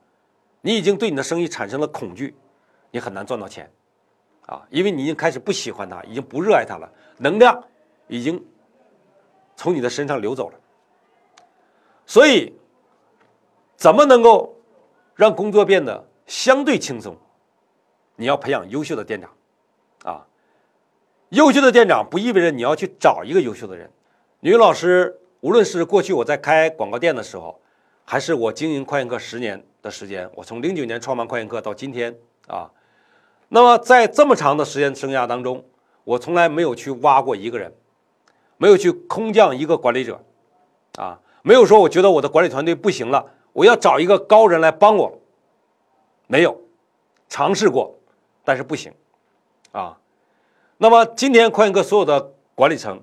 [0.61, 2.35] 你已经对你的生意产生了恐惧，
[2.89, 3.71] 你很难赚到钱，
[4.47, 7.63] 啊，因为你已经开始不喜欢它，已经不热爱它了，能量
[8.07, 8.43] 已经。
[9.55, 10.59] 从你的身上流走了，
[12.05, 12.53] 所以
[13.75, 14.55] 怎么能够
[15.15, 17.15] 让工作变得相对轻松？
[18.15, 19.31] 你要培养优秀的店长
[20.03, 20.25] 啊！
[21.29, 23.89] 优秀的店长不意味着你要去找一个优秀的人。
[24.39, 27.59] 女老师，无论是过去我在开广告店的时候，
[28.05, 32.15] 还是我经营快研课十年的时间，我从零九年创办快研课到今天
[32.47, 32.69] 啊，
[33.49, 35.65] 那么在这么长的时间生涯当中，
[36.03, 37.73] 我从来没有去挖过一个人。
[38.63, 40.17] 没有去空降一个管理者，
[40.95, 45.19] 啊，没有说我觉得我的管理团队不行了，我要找一个高人来帮我。
[46.27, 46.57] 没有，
[47.27, 47.93] 尝试过，
[48.45, 48.93] 但是不行，
[49.73, 49.99] 啊，
[50.77, 53.01] 那么今天快研课所有的管理层，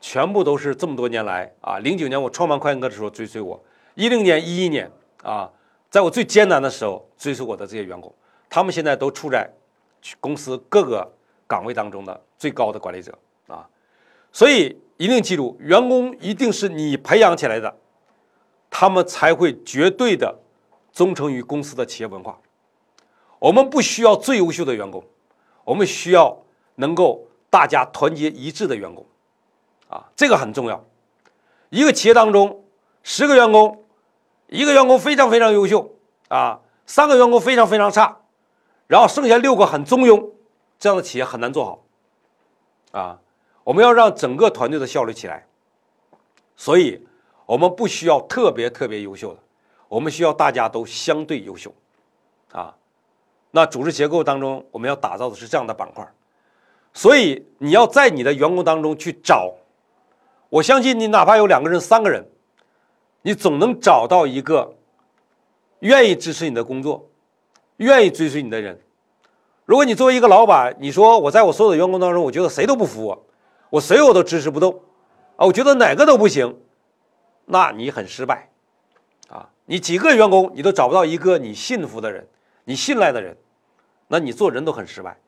[0.00, 3.62] 全部都是这么多年来啊，零九年我创办快研课的时候追随我，
[3.94, 4.90] 一零年、一一年
[5.22, 5.48] 啊，
[5.88, 8.12] 在我最艰难的时候追随我的这些员工，
[8.50, 9.48] 他们现在都处在
[10.18, 11.08] 公司各个
[11.46, 13.64] 岗位当中的最高的管理者啊，
[14.36, 14.76] 所以。
[14.98, 17.76] 一定记住，员工一定是你培养起来的，
[18.70, 20.38] 他们才会绝对的
[20.90, 22.40] 忠诚于公司的企业文化。
[23.38, 25.04] 我们不需要最优秀的员工，
[25.64, 26.42] 我们需要
[26.76, 29.04] 能够大家团结一致的员工，
[29.90, 30.82] 啊，这个很重要。
[31.68, 32.64] 一个企业当中，
[33.02, 33.84] 十个员工，
[34.46, 35.90] 一个员工非常非常优秀，
[36.28, 38.22] 啊，三个员工非常非常差，
[38.86, 40.30] 然后剩下六个很中庸，
[40.78, 43.18] 这样的企业很难做好，啊。
[43.66, 45.44] 我们要让整个团队的效率起来，
[46.54, 47.04] 所以
[47.46, 49.40] 我们不需要特别特别优秀的，
[49.88, 51.74] 我们需要大家都相对优秀，
[52.52, 52.76] 啊，
[53.50, 56.08] 那组织结构当中我们要打造的是这样的板块，
[56.94, 59.52] 所以你要在你的员工当中去找，
[60.48, 62.24] 我相信你哪怕有两个人、三个人，
[63.22, 64.76] 你总能找到一个
[65.80, 67.10] 愿意支持你的工作、
[67.78, 68.80] 愿意追随你的人。
[69.64, 73.25] 如果你作为一个老板，你说我在我所有的员工当中，我觉得谁都不服我。
[73.70, 74.80] 我谁我都支持不动，
[75.36, 76.58] 啊，我觉得哪个都不行，
[77.46, 78.48] 那你很失败，
[79.28, 82.26] 啊，你几个员工你都找不到一个你信服的人，
[82.64, 83.36] 你信赖的人，
[84.08, 85.18] 那你做人都很失败，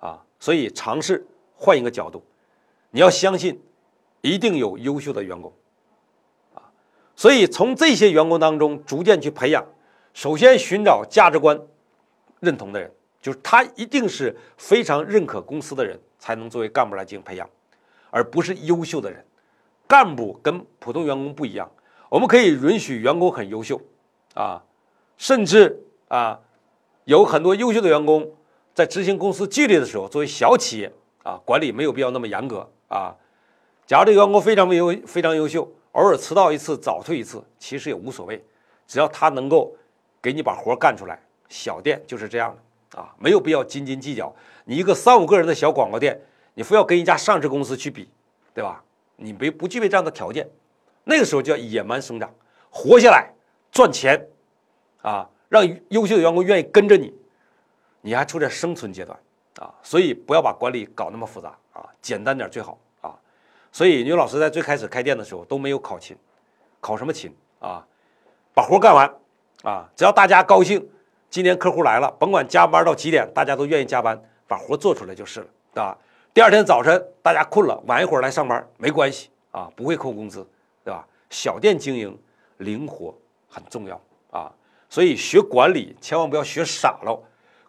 [0.00, 2.22] 啊，所以尝试换一个角度，
[2.90, 3.60] 你要相信，
[4.20, 5.52] 一定有优秀的员工，
[6.54, 6.62] 啊，
[7.16, 9.64] 所以从这些员工当中逐渐去培养，
[10.12, 11.58] 首先寻找价值观
[12.40, 17.48] 认同的人，就是他一定是非常认可公司的人，才能作为干部来进行培养，
[18.12, 19.24] 而不是优秀的人。
[19.88, 21.68] 干部跟普通员工不一样，
[22.08, 23.80] 我们可以允许员工很优秀，
[24.34, 24.62] 啊，
[25.18, 26.38] 甚至啊，
[27.04, 28.30] 有很多优秀的员工
[28.72, 30.92] 在执行公司纪律的时候，作为小企业
[31.24, 33.16] 啊，管理没有必要那么严格啊。
[33.86, 38.42] 假如这个员工非常优非常优秀，偶尔迟到一次，早退一次，其实也无所谓，
[38.86, 39.74] 只要他能够
[40.22, 41.20] 给你把活干出来。
[41.50, 44.34] 小店就是这样的啊，没有必要斤斤计较。
[44.64, 46.18] 你一个三五个人的小广告店，
[46.54, 48.08] 你非要跟一家上市公司去比，
[48.54, 48.82] 对吧？
[49.16, 50.48] 你没不具备这样的条件，
[51.04, 52.32] 那个时候叫野蛮生长，
[52.70, 53.30] 活下来
[53.70, 54.26] 赚钱，
[55.02, 57.14] 啊，让优秀的员工愿意跟着你，
[58.00, 59.16] 你还处在生存阶段
[59.60, 63.14] 啊，所以不要把管理搞那么复杂啊，简单点最好啊。
[63.70, 66.16] 所以牛老师在最开始开店的时候都没有考勤，
[66.80, 67.86] 考什么勤啊？
[68.54, 69.14] 把活干完
[69.62, 70.86] 啊，只要大家高兴，
[71.30, 75.96] 今天客户来了，甭管加班到几点，大家都愿意加班，把活做出来就是了，对吧？
[76.34, 80.46] 第二天早晨，大家困了，晚一会儿来上班没关系啊，不会扣工资，
[80.82, 81.06] 对吧？
[81.28, 82.18] 小店经营
[82.56, 83.14] 灵活
[83.50, 84.50] 很重要啊，
[84.88, 87.22] 所以学管理千万不要学傻了，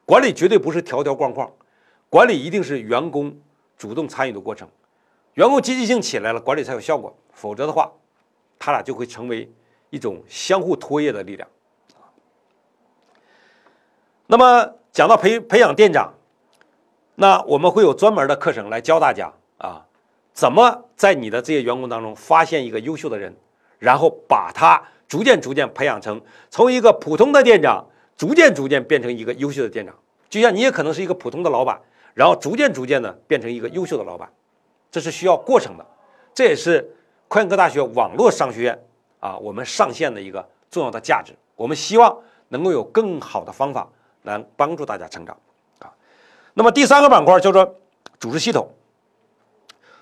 [0.06, 1.52] 管理绝对不是条条框框，
[2.10, 3.38] 管理一定是员工
[3.78, 4.66] 主动参与的过程，
[5.34, 7.92] 员工积极性起来了，管理才有效果，否则的话，
[8.58, 9.52] 他俩就会成为
[9.90, 11.46] 一种相互拖曳的力量
[14.26, 16.14] 那么讲到培培养店长。
[17.16, 19.86] 那我们会有专门的课程来教大家啊，
[20.34, 23.36] 怎么在你的这些员工当中发现一个优秀的人，
[23.80, 27.86] 然后把他逐渐逐渐培养成从一个普通的店长，
[28.18, 29.96] 逐渐逐渐变成一个优秀的店长。
[30.30, 31.80] 就像你也可能是一个普通的老板，
[32.16, 34.28] 然后逐渐逐渐的变成一个优秀的老板，
[34.90, 35.86] 这是需要过程的。
[36.34, 36.96] 这也是
[37.28, 38.84] 快研科大学网络商学院
[39.20, 41.34] 啊，我们上线的一个重要的价值。
[41.56, 42.18] 我们希望
[42.50, 43.88] 能够有更好的方法
[44.24, 45.38] 来帮助大家成长。
[46.54, 47.76] 那么第三个板块叫做
[48.20, 48.72] 组织系统。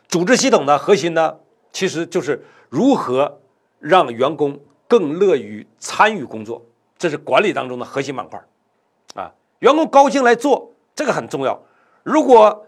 [0.08, 1.38] 组织系统的核心呢，
[1.72, 3.40] 其实就是如何
[3.80, 6.66] 让员工更乐于参与工作，
[6.98, 8.42] 这是管理当中的核心板块。
[9.16, 11.62] 啊，员工高兴来做，这个很重要。
[12.04, 12.66] 如果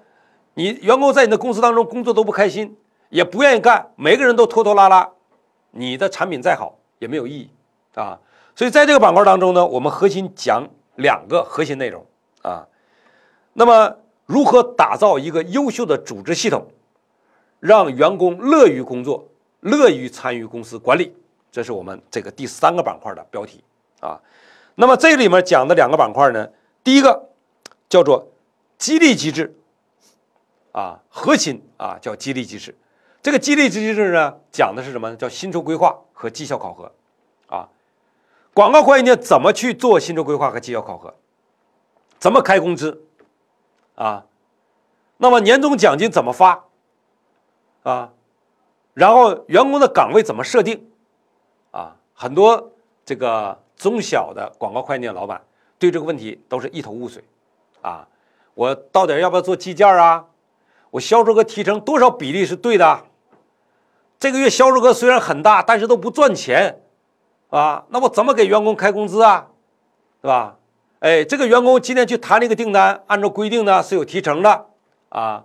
[0.53, 2.77] 你员工在你的公司当中工作都不开心，
[3.09, 5.09] 也不愿意干，每个人都拖拖拉拉，
[5.71, 7.49] 你的产品再好也没有意义
[7.95, 8.17] 啊。
[8.55, 12.05] 所以在这个板块当中呢，我们核心讲两个核心内容
[12.41, 12.65] 啊。
[13.53, 16.67] 那么，如何打造一个优秀的组织系统，
[17.59, 19.27] 让员工乐于工作、
[19.59, 21.15] 乐于参与公司管理？
[21.51, 23.63] 这是我们这个第三个板块的标题
[23.99, 24.19] 啊。
[24.75, 26.49] 那么这里面讲的两个板块呢，
[26.83, 27.29] 第一个
[27.87, 28.27] 叫做
[28.79, 29.55] 激励机制
[30.71, 32.75] 啊，核心啊叫激励机制。
[33.21, 35.15] 这个激励机制呢，讲的是什么呢？
[35.15, 36.91] 叫薪酬规划和绩效考核
[37.45, 37.69] 啊。
[38.51, 41.13] 广告会计呢，怎么去做薪酬规划和绩效考核？
[42.17, 43.03] 怎么开工资？
[43.95, 44.25] 啊，
[45.17, 46.65] 那么年终奖金怎么发？
[47.83, 48.11] 啊，
[48.93, 50.89] 然后员工的岗位怎么设定？
[51.71, 52.71] 啊，很多
[53.05, 55.41] 这个中小的广告快递老板
[55.77, 57.23] 对这个问题都是一头雾水。
[57.81, 58.07] 啊，
[58.53, 60.25] 我到底要不要做计件啊？
[60.91, 63.03] 我销售额提成多少比例是对的？
[64.19, 66.81] 这个月销售额虽然很大，但是都不赚钱，
[67.49, 69.47] 啊，那我怎么给员工开工资啊？
[70.21, 70.55] 对吧？
[71.03, 74.67] 哎，这个员工今天去谈这个订单，按照规定呢是有提成的
[75.09, 75.43] 啊。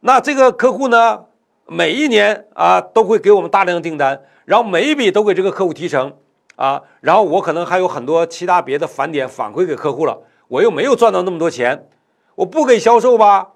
[0.00, 1.26] 那这个客户呢，
[1.66, 6.12] 每一年啊都会给我们大量的订单，然后每一笔都给这个客户提成
[6.56, 6.82] 啊。
[7.00, 11.88] 然后我可能还有很多其他别的返点反馈给客户了，我又没有赚到那么多钱，
[12.34, 13.52] 我不给销售吧？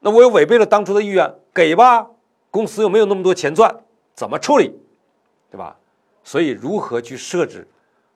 [0.00, 2.08] 那我又违背了当初的意愿，给吧？
[2.50, 3.72] 公司又没有那么多钱赚，
[4.16, 4.76] 怎么处理？
[5.48, 5.76] 对吧？
[6.24, 7.68] 所以如何去设置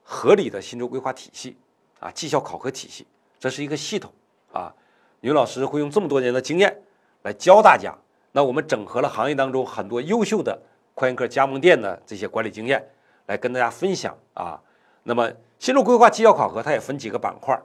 [0.03, 1.55] 合理的薪酬规划体系？
[1.99, 3.05] 啊，绩效考核体系，
[3.39, 4.11] 这是一个系统
[4.51, 4.73] 啊。
[5.21, 6.81] 牛老师会用这么多年的经验
[7.23, 7.93] 来教大家。
[8.33, 10.61] 那我们整合了行业当中很多优秀的
[10.93, 12.87] 快研科加盟店的这些管理经验，
[13.25, 14.61] 来跟大家分享啊。
[15.03, 17.59] 那么，薪酬规划、绩效考核，它也分几个板块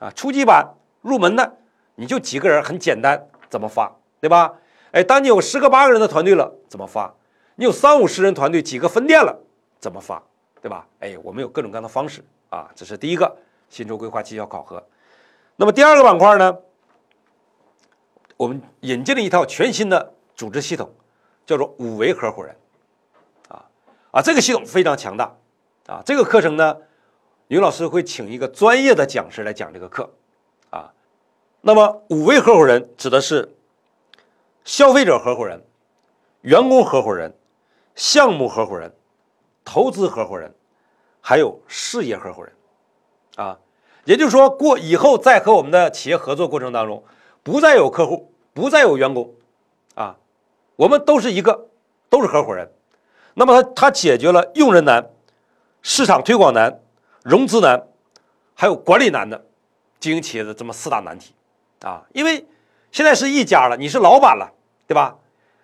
[0.00, 0.10] 啊。
[0.10, 1.56] 初级版入门的，
[1.94, 4.54] 你就几个人，很简单，怎么发，对吧？
[4.90, 7.14] 哎，当你有十个八个人的团队了，怎么发？
[7.54, 9.38] 你有三五十人团队，几个分店了，
[9.78, 10.20] 怎么发，
[10.60, 10.88] 对吧？
[10.98, 12.68] 哎，我们有各种各样的方式啊。
[12.74, 13.36] 这是第一个。
[13.68, 14.86] 薪酬规划、绩效考核。
[15.56, 16.58] 那么第二个板块呢？
[18.36, 20.92] 我们引进了一套全新的组织系统，
[21.46, 22.54] 叫做五维合伙人。
[23.48, 23.64] 啊
[24.10, 25.34] 啊，这个系统非常强大。
[25.86, 26.76] 啊，这个课程呢，
[27.48, 30.12] 牛老师会请一个专业的讲师来讲这个课。
[30.68, 30.92] 啊，
[31.62, 33.56] 那么五维合伙人指的是
[34.64, 35.64] 消费者合伙人、
[36.42, 37.34] 员工合伙人、
[37.94, 38.94] 项目合伙人、
[39.64, 40.54] 投资合伙人，
[41.20, 42.52] 还有事业合伙人，
[43.36, 43.58] 啊，
[44.04, 47.04] 也就是说过以后在和我们的企业合作过程当中，
[47.42, 49.32] 不再有客户，不再有员工，
[49.94, 50.16] 啊，
[50.74, 51.68] 我们都是一个，
[52.10, 52.70] 都是合伙人。
[53.34, 55.10] 那么他他解决了用人难、
[55.82, 56.80] 市场推广难、
[57.22, 57.86] 融资难，
[58.54, 59.46] 还有管理难的
[60.00, 61.34] 经营企业的这么四大难题，
[61.82, 62.46] 啊，因为
[62.90, 64.50] 现在是一家了，你是老板了，
[64.86, 65.16] 对吧？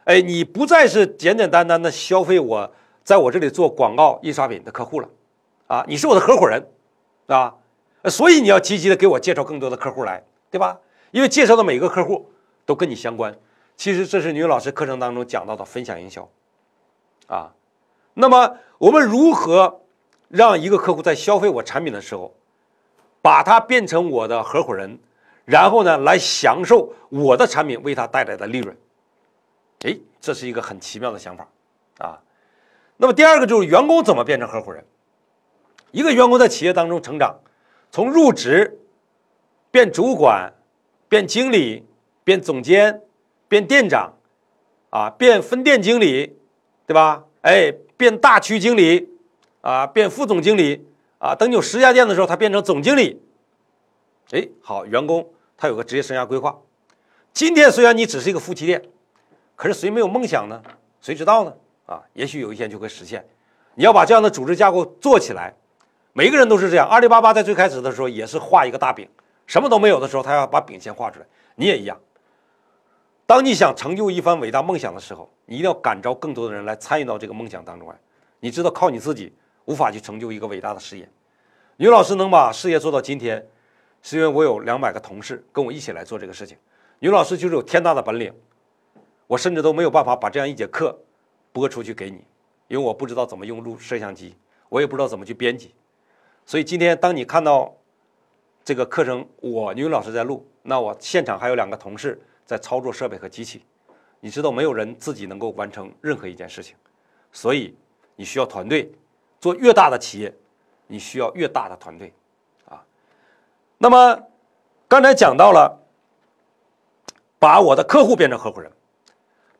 [0.04, 5.08] 哎，你不再是简简单单的消费我在我这里做广告印刷品的客户了，
[5.68, 6.66] 啊，你是我的合伙人，
[7.28, 7.54] 啊，
[8.10, 10.78] 所以你要积极的给我介绍更多的客户来，对吧？
[11.10, 12.30] 因为介绍的每个客户
[12.66, 13.36] 都跟你相关。
[13.76, 16.28] 其实这是女老师课程当中讲到的分享营销，
[17.26, 17.52] 啊。
[18.14, 19.80] 那么我们如何
[20.28, 22.34] 让一个客户在消费我产品的时候，
[23.22, 24.98] 把它变成我的合伙人，
[25.44, 28.76] 然后呢来享受我的产品为他带来的利润？
[29.84, 31.48] 哎，这是一个很奇妙的想法
[31.98, 32.20] 啊。
[32.96, 34.84] 那么第二个就是员工怎么变成合伙人？
[35.90, 37.38] 一个员工在企业当中成长，
[37.92, 38.80] 从入职
[39.70, 40.52] 变主管、
[41.08, 41.86] 变经理、
[42.24, 43.02] 变总监、
[43.46, 44.14] 变店长，
[44.90, 46.36] 啊，变分店经理，
[46.86, 47.24] 对吧？
[47.42, 47.72] 哎。
[47.94, 49.08] 变大区经理，
[49.60, 50.84] 啊，变副总经理，
[51.18, 53.22] 啊，等你有十家店的时候，他变成总经理。
[54.32, 55.24] 哎，好，员工
[55.56, 56.60] 他有个职业生涯规划。
[57.32, 58.82] 今天虽然你只是一个夫妻店，
[59.54, 60.60] 可是谁没有梦想呢？
[61.00, 61.54] 谁知道呢？
[61.86, 63.24] 啊，也许有一天就会实现。
[63.76, 65.54] 你要把这样的组织架构做起来，
[66.14, 66.86] 每个人都是这样。
[66.88, 69.08] 阿里巴巴在最开始的时候也是画一个大饼，
[69.46, 71.26] 什么都没有的时候，他要把饼先画出来。
[71.56, 71.98] 你也一样。
[73.26, 77.98] 当你想成就一番伟大梦想的时候，你一定要感召更多的人来参与到这个梦想当中来。
[78.40, 79.34] 你知道，靠你自己
[79.64, 81.08] 无法去成就一个伟大的事业。
[81.78, 83.46] 女老师能把事业做到今天，
[84.02, 86.58] 是因为我有两百个同事跟我一起来做这个事情。
[86.98, 88.30] 女老师就是有天大的本领，
[89.26, 90.98] 我甚至都没有办法把这样一节课
[91.52, 92.22] 播出去给你，
[92.68, 94.36] 因为我不知道怎么用录摄像机，
[94.68, 95.74] 我也不知道怎么去编辑。
[96.46, 97.74] 所以今天当你看到
[98.64, 102.20] 这个课程，我女老师在录，那我现场还有两个同事。
[102.44, 103.64] 在操作设备和机器，
[104.20, 106.76] 你知道没有人自己能够完成任何一件事情，
[107.30, 107.74] 所以
[108.14, 108.92] 你需要团队。
[109.40, 110.34] 做越大的企业，
[110.86, 112.12] 你需要越大的团队，
[112.68, 112.84] 啊。
[113.78, 114.20] 那么
[114.86, 115.80] 刚才讲到了，
[117.38, 118.70] 把我的客户变成合伙人，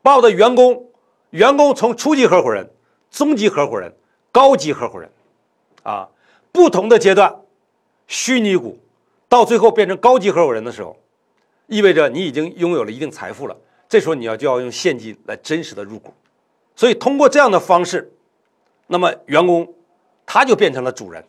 [0.02, 0.90] 把我的员工，
[1.30, 2.68] 员工从初级合伙人、
[3.10, 3.90] 中级合伙人、
[4.30, 5.10] 高级合伙人，
[5.82, 6.08] 啊，
[6.52, 7.34] 不同的阶段，
[8.06, 8.78] 虚拟股，
[9.28, 10.96] 到最后变成高级合伙人的时候。
[11.68, 13.56] 意味着你已经拥有了一定财富了，
[13.88, 16.12] 这时候你要就要用现金来真实的入股，
[16.76, 18.12] 所以通过这样的方式，
[18.88, 19.66] 那么员工
[20.26, 21.24] 他就变成了主人，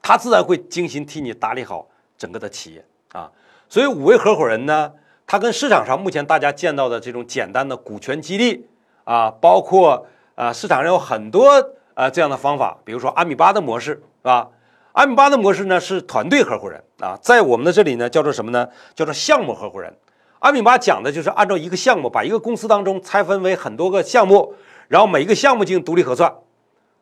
[0.00, 3.32] 他自然会精心替你打理好整个的企业啊。
[3.68, 4.92] 所以五位合伙人呢，
[5.26, 8.68] 他跟市场上目前大家见到的这种简单的股权激励
[9.02, 11.50] 啊，包括啊市场上有很多
[11.94, 14.48] 啊这样的方法，比如说阿米巴的模式，是吧？
[14.92, 18.66] 阿米巴的模式呢是团队合伙人啊，在我们的这里呢叫做什么呢？
[18.94, 19.94] 叫做项目合伙人。
[20.38, 24.54] 阿米巴讲的就是按照一个项目，把一个公司当中拆分为很多个项目，
[24.88, 26.32] 然后每一个项目进行独立核算。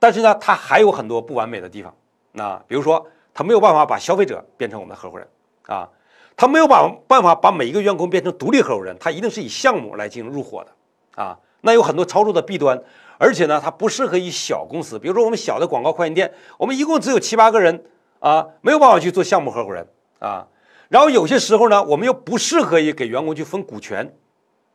[0.01, 1.95] 但是呢，它还有很多不完美的地方。
[2.33, 5.29] 那比如说，它没有办法把消费者变成我们的合伙人
[5.67, 5.89] 啊，
[6.37, 11.39] 它没有把办法把每一个员工变成独立合伙人，它一定是以项目来进行入伙的啊。
[11.61, 12.83] 那有很多操作的弊端。
[13.23, 17.85] 而且呢，它不适合于小公司，比如说我们小的广告快递店，我们一共只有七八个人
[18.19, 19.87] 啊，没有办法去做项目合伙人
[20.19, 20.49] 啊。
[20.89, 24.13] 然后有些时候呢，我们又不适合于给员工去分股权，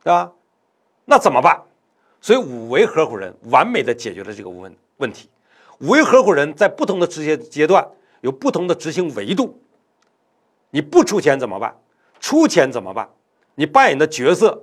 [0.02, 0.32] 对吧？
[1.04, 1.60] 那怎么办？
[2.22, 5.28] 所以五维合伙人完美的解决了这个问问题。
[5.80, 7.86] 五维合伙人在不同的执行阶段
[8.22, 9.60] 有不同的执行维度。
[10.70, 11.76] 你不出钱怎么办？
[12.18, 13.10] 出钱怎么办？
[13.56, 14.62] 你扮演的角色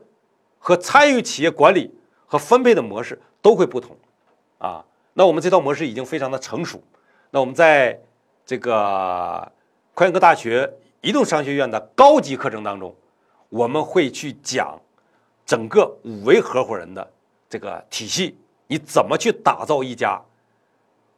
[0.58, 1.95] 和参与企业管理
[2.26, 3.22] 和分配的模式。
[3.46, 3.96] 都会不同，
[4.58, 6.82] 啊，那我们这套模式已经非常的成熟。
[7.30, 7.96] 那我们在
[8.44, 9.52] 这个
[9.94, 10.68] 快研科大学
[11.02, 12.96] 移动商学院的高级课程当中，
[13.50, 14.82] 我们会去讲
[15.46, 17.08] 整个五维合伙人的
[17.48, 20.20] 这个体系，你怎么去打造一家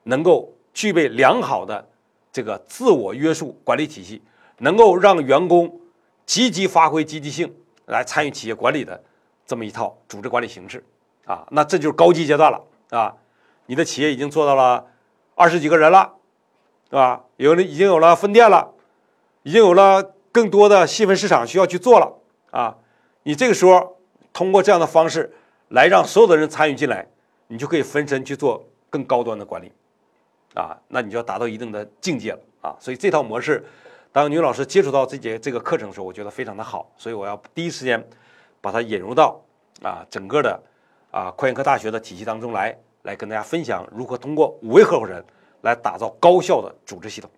[0.03, 1.87] 能够具备良好的
[2.29, 4.21] 这个自我约束管理体系，
[4.57, 5.79] 能够让员工
[6.25, 7.55] 积极发挥积极性
[7.85, 9.01] 来参与企业管理的
[9.45, 10.83] 这么一套组织管理形式。
[11.27, 13.13] 啊，那这就是高级阶段了啊！
[13.65, 14.87] 你的企业已经做到了
[15.35, 16.13] 二十几个人了，
[16.89, 17.21] 是吧？
[17.35, 18.73] 有了，已经有了分店了，
[19.43, 22.13] 已经有了更多的细分市场需要去做了
[22.51, 22.77] 啊！
[23.23, 23.97] 你这个时候
[24.31, 25.35] 通过这样的方式
[25.67, 27.05] 来让所有的人参与进来，
[27.47, 29.69] 你就可以分身去做更高端的管理
[30.53, 30.77] 啊！
[30.87, 32.73] 那你就要达到一定的境界了啊！
[32.79, 33.65] 所以这套模式，
[34.13, 38.01] 当女老师接触到这节这个课程的时候，我觉得非常的好，所以我要第一时间
[38.61, 39.41] 把它引入到
[39.83, 40.57] 啊整个的。
[41.11, 45.23] 啊，快研科大学的体系当中来，来跟大家分享如何通过五位合伙人
[45.61, 47.29] 来打造高效的组织系统。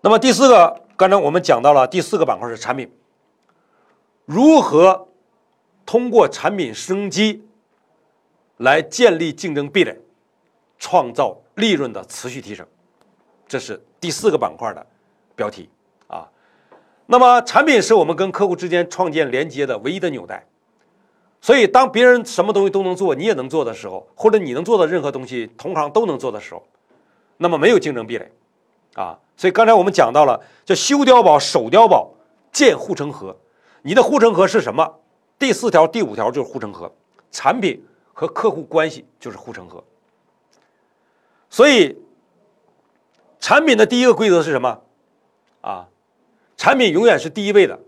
[0.00, 2.90] 那么第四个，刚才我们讲到了第四个板块是产品，
[4.24, 5.08] 如何
[5.84, 7.44] 通过产品升级
[8.58, 9.98] 来建立竞争壁垒，
[10.78, 12.66] 创造利润的持续提升，
[13.46, 14.86] 这是第四个板块的
[15.34, 15.68] 标题
[16.06, 16.28] 啊。
[17.06, 20.46] 那么产品是我们跟客户之间创建连接的唯一的纽带，
[21.40, 26.62] 所以当别人什么东西都能做，你也能做的时候，或者你能做的任何东西同行都能做的时候，
[27.38, 28.30] 那么没有竞争壁垒
[28.94, 29.18] 啊。
[29.36, 32.12] 所以刚才我们讲到了，叫修碉堡、守碉堡、
[32.52, 33.34] 建护城河。
[33.82, 35.00] 你的护城河是什么？
[35.38, 36.92] 第四条、第五条就是护城河，
[37.30, 37.82] 产品
[38.12, 39.82] 和客户关系就是护城河。
[41.48, 41.96] 所以，
[43.40, 44.82] 产品的第一个规则是什么？
[45.62, 45.88] 啊，
[46.58, 47.80] 产品永远是第一位的，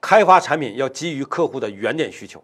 [0.00, 2.42] 开发产品要基于客户的原点需求。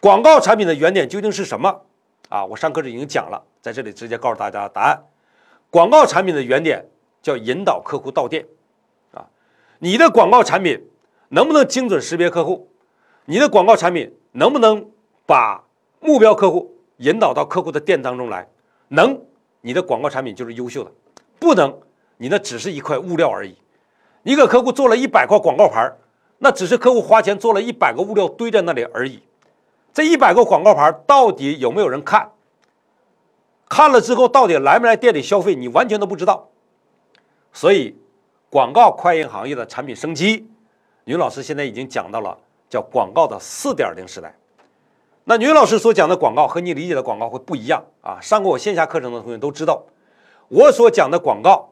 [0.00, 1.82] 广告产品的原点究竟是什么？
[2.28, 5.02] 啊，我上课时已经讲了，在这里直接告诉大家答案：
[5.70, 6.84] 广告产品的原点。
[7.20, 8.46] 叫引导客户到店，
[9.12, 9.26] 啊，
[9.80, 10.88] 你的广告产品
[11.30, 12.70] 能不能精准识别客户？
[13.24, 14.88] 你的广告产品能不能
[15.26, 15.64] 把
[16.00, 18.48] 目标客户引导到客户的店当中来？
[18.86, 19.20] 能，
[19.62, 20.90] 你的广告产品就是优秀的；
[21.40, 21.76] 不能，
[22.18, 23.58] 你那只是一块物料而已。
[24.22, 25.92] 你给客户做了一百块广告牌，
[26.38, 29.20] 那只是客户花钱做了一百个物料堆在那里而已。
[29.98, 32.30] 这一百个广告牌到底有没有人看？
[33.68, 35.56] 看了之后到底来没来店里消费？
[35.56, 36.50] 你完全都不知道。
[37.52, 37.98] 所以，
[38.48, 40.48] 广告快印行业的产品升级，
[41.02, 42.38] 女老师现在已经讲到了
[42.70, 44.32] 叫广告的四点零时代。
[45.24, 48.20] 那女老师所讲的广告和你理解的广告会不一样啊！
[48.22, 49.82] 上过我线下课程的同学都知道，
[50.46, 51.70] 我所讲的广告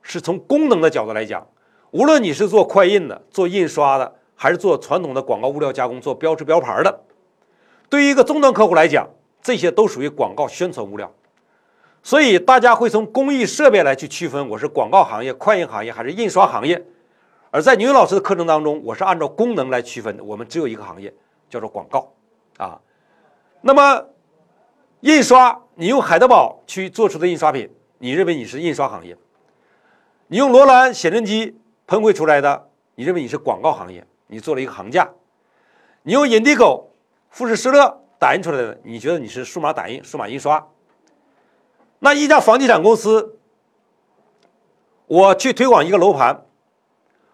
[0.00, 1.44] 是从功能的角度来讲，
[1.90, 7.00] 无论你是做快印的、做印刷的，还是做传统的广告物料加工、做标志标牌的，
[7.94, 9.08] 对于一个终端客户来讲，
[9.40, 11.14] 这些都属于广告宣传物料。
[12.02, 16.84] 所以大家会从工艺设备来去区分，我是广告行业、快印行业还是印刷行业。
[17.52, 20.24] 而在牛老师的课程当中，我是按照功能来区分的。
[20.24, 21.14] 我们只有一个行业，
[21.48, 22.12] 叫做广告
[22.56, 22.80] 啊。
[23.60, 24.06] 那么
[25.02, 29.14] 印刷，你用海德堡去做出的印刷品，你认为你是印刷行业；
[30.26, 35.04] 你用罗兰写真机喷绘出来的，你认为你是广告行业，你做了一个行价；
[36.02, 36.90] 你用印第狗、
[37.34, 40.68] 富士施乐打印出来的，你觉得你是数码打印、数码印刷。
[41.98, 43.40] 那一家房地产公司，
[45.08, 46.46] 我去推广一个楼盘，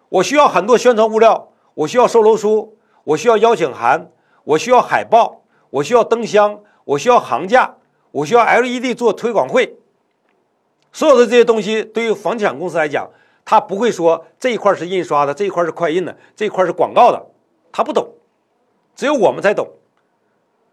[0.09, 4.09] 我需要很多宣传物料，我需要售楼书，我需要邀请函，
[4.43, 7.75] 我需要海报，我需要灯箱，我需要行架，
[8.09, 9.77] 我需要 LED 做推广会。
[10.91, 13.07] 所有的这些东西，对于房地产公司来讲，
[13.45, 17.23] 他不会说这一块是印刷的，这一块是快印的，这一块是广告的，
[17.71, 18.15] 他不懂，
[18.95, 19.71] 只有我们才懂。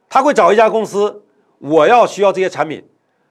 [0.08, 1.22] 他会找一家公司，
[1.58, 2.86] 我要需要这些产品。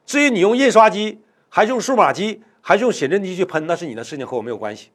[0.06, 4.92] 至于你用印刷机还是用数码机还是用写真机去喷，那是你的事情，和我没有关系。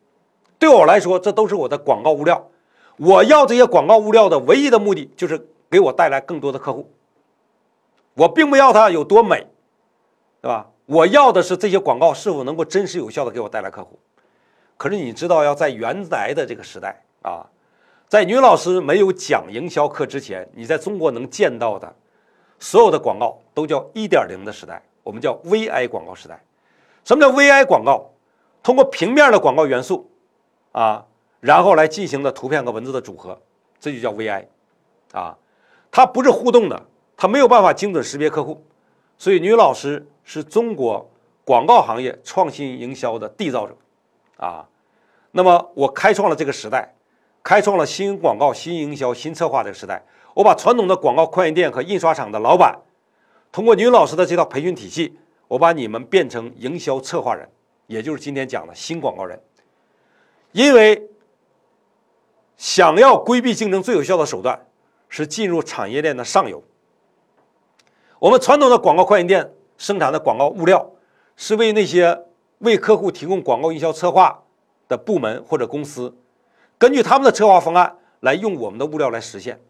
[0.59, 2.49] 对我来说，这都是我的广告物料。
[2.99, 6.91] 我要这些广告物料的唯一的目的就是给我带来更多的客户。
[8.14, 9.47] 我并不要它有多美，
[10.41, 10.68] 对吧？
[10.87, 13.99] 我要的是这些广告是否能够真实有效的给我带来客户。
[14.76, 17.47] 可是你知道，要在原来的这个时代啊，
[18.12, 21.96] 在女老师没有讲营销课之前，你在中国能见到的
[22.58, 24.82] 所有的广告都叫一点零的时代。
[25.02, 26.38] 我们叫 VI 广告时代，
[27.06, 28.10] 什么叫 VI 广告？
[28.62, 30.10] 通过平面的广告元素，
[30.72, 31.06] 啊，
[31.40, 33.40] 然后来进行的图片和文字的组合，
[33.80, 34.44] 这就叫 VI，
[35.14, 35.38] 啊，
[35.90, 36.82] 它不是互动的，
[37.16, 38.62] 它没有办法精准识别客户，
[39.16, 41.10] 所以女老师是中国
[41.46, 43.74] 广告行业创新营销的缔造者，
[44.36, 44.68] 啊，
[45.30, 46.94] 那么我开创了这个时代，
[47.43, 52.78] 开创了新广告、新营销、新策划这个时代，我把传统的广告快印店和印刷厂的老板。
[53.51, 55.18] 通过女老师的这套培训体系，
[55.49, 57.49] 我把你们变成营销策划人，
[57.86, 59.43] 也就是今天讲的新广告人。
[60.53, 61.09] 因为
[62.57, 64.66] 想要规避竞争，最有效的手段
[65.09, 66.62] 是进入产业链的上游。
[68.18, 70.90] 我们传统的广告快印店生产的广告物料，
[71.36, 72.24] 是为那些
[72.59, 74.45] 为客户提供广告营销策划
[74.86, 76.16] 的部门或者公司，
[76.83, 79.61] 根据他们的策划方案来用我们的物料来实现。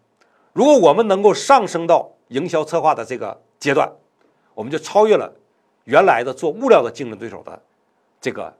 [0.51, 3.87] 如果我们能够上升到营销策划的这个，阶段，
[4.55, 5.31] 我们就超越了
[5.83, 7.61] 原来的做物料的竞争对手的
[8.19, 8.51] 这个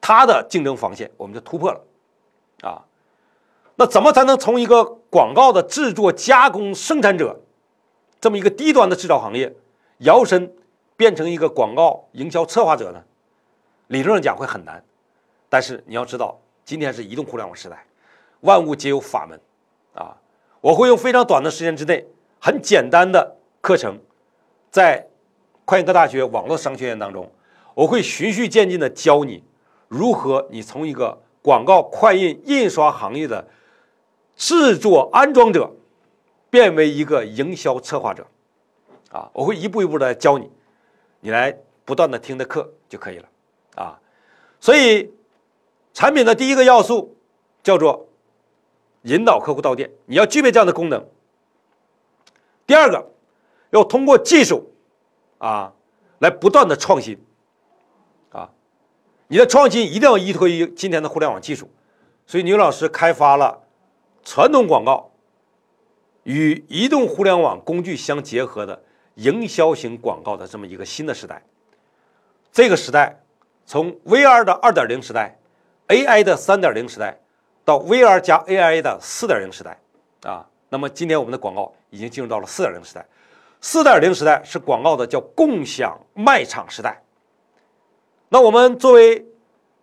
[0.00, 1.80] 他的竞争防线，我们就突破了
[2.62, 2.82] 啊。
[3.76, 7.42] 那怎么才能从一个广告的制作、加工、生产者
[8.20, 9.54] 这么一个低端的制造行业
[9.98, 10.52] 摇身
[10.96, 13.04] 变成一个广告营销策划者呢？
[13.86, 14.82] 理论上讲会很难，
[15.48, 17.86] 但是你要知道，今天是移动互联网时代，
[18.40, 19.40] 万物皆有法门
[19.94, 20.16] 啊。
[20.60, 22.04] 我会用非常短的时间之内。
[22.40, 23.98] 很简单的课程，
[24.68, 25.08] 在
[25.64, 27.30] 快印科大学网络商学院当中，
[27.74, 29.44] 我会循序渐进的教你
[29.86, 33.46] 如何你从一个广告快印印刷行业的
[34.34, 35.72] 制作安装者，
[36.50, 38.26] 变为一个营销策划者。
[39.12, 40.50] 啊，我会一步一步的教你，
[41.20, 43.28] 你来不断的听的课就可以了。
[43.76, 44.00] 啊，
[44.60, 45.12] 所以
[45.96, 47.16] 产品的第一个要素
[47.62, 48.06] 叫做
[49.04, 51.08] 引导客户到店，你要具备这样的功能。
[52.66, 53.12] 第二个，
[53.70, 54.74] 要通过技术，
[55.38, 55.72] 啊，
[56.18, 57.18] 来不断的创新，
[58.28, 58.50] 啊，
[59.28, 61.70] 你的创新一定要依托于今天的互联网技术。
[62.26, 63.62] 所以，牛老师开发了
[64.22, 65.12] 传统广告
[66.24, 68.84] 与移动互联网工具相结合的
[69.14, 71.42] 营销型广告的这么一个新的时代。
[72.52, 73.22] 这个时代，
[73.64, 75.38] 从 VR 的二点零时代
[75.88, 77.18] ，AI 的三点零时代，
[77.64, 79.78] 到 VR 加 AI 的四点零时代，
[80.22, 80.46] 啊。
[80.68, 83.06] 那么今天我们的广告已经进入到了四点零时代，
[83.60, 87.00] 四点零时代是广告的叫共享卖场时代。
[88.28, 89.24] 那我们作为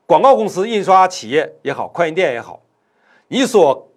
[0.05, 2.61] 广告公司、印刷企业也好，快印店也好，
[3.29, 3.89] 你所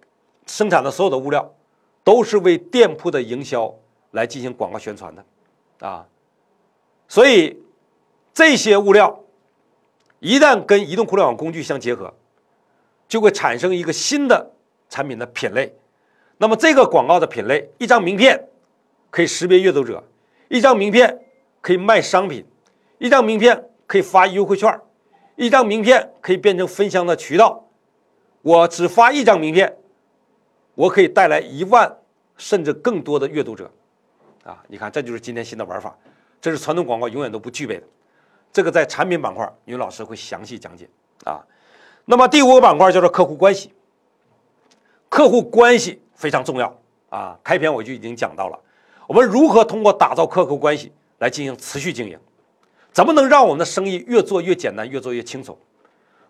[0.45, 1.53] 生产的所有的物料
[2.05, 3.75] 都是为店铺的营销
[4.11, 6.07] 来进行广告宣传的啊，
[7.09, 7.61] 所以
[8.33, 9.19] 这些物料
[10.19, 12.13] 一旦跟移动互联网工具相结合，
[13.07, 14.51] 就会产生一个新的
[14.89, 15.73] 产品的品类。
[16.37, 18.47] 那么这个广告的品类，一张名片
[19.09, 20.03] 可以识别阅读者，
[20.49, 21.19] 一张名片
[21.61, 22.45] 可以卖商品，
[22.97, 24.79] 一张名片可以发优惠券，
[25.35, 27.65] 一张名片可以变成分享的渠道。
[28.41, 29.77] 我只发一张名片，
[30.75, 31.97] 我可以带来一万
[32.37, 33.71] 甚至更多的阅读者。
[34.43, 35.97] 啊，你看，这就是今天新的玩法，
[36.39, 37.83] 这是传统广告永远都不具备的。
[38.51, 40.89] 这个在产品板块，女老师会详细讲解。
[41.23, 41.45] 啊，
[42.05, 43.73] 那么第五个板块叫做客户关系，
[45.09, 46.01] 客户关系。
[46.17, 46.75] 非常重要
[47.09, 47.37] 啊！
[47.43, 48.59] 开篇我就已经讲到了，
[49.05, 52.17] 我们如何通过打造客户关系来进行持续经营？
[52.91, 55.55] 怎么能让我们的生意越做越简单，越做越轻松？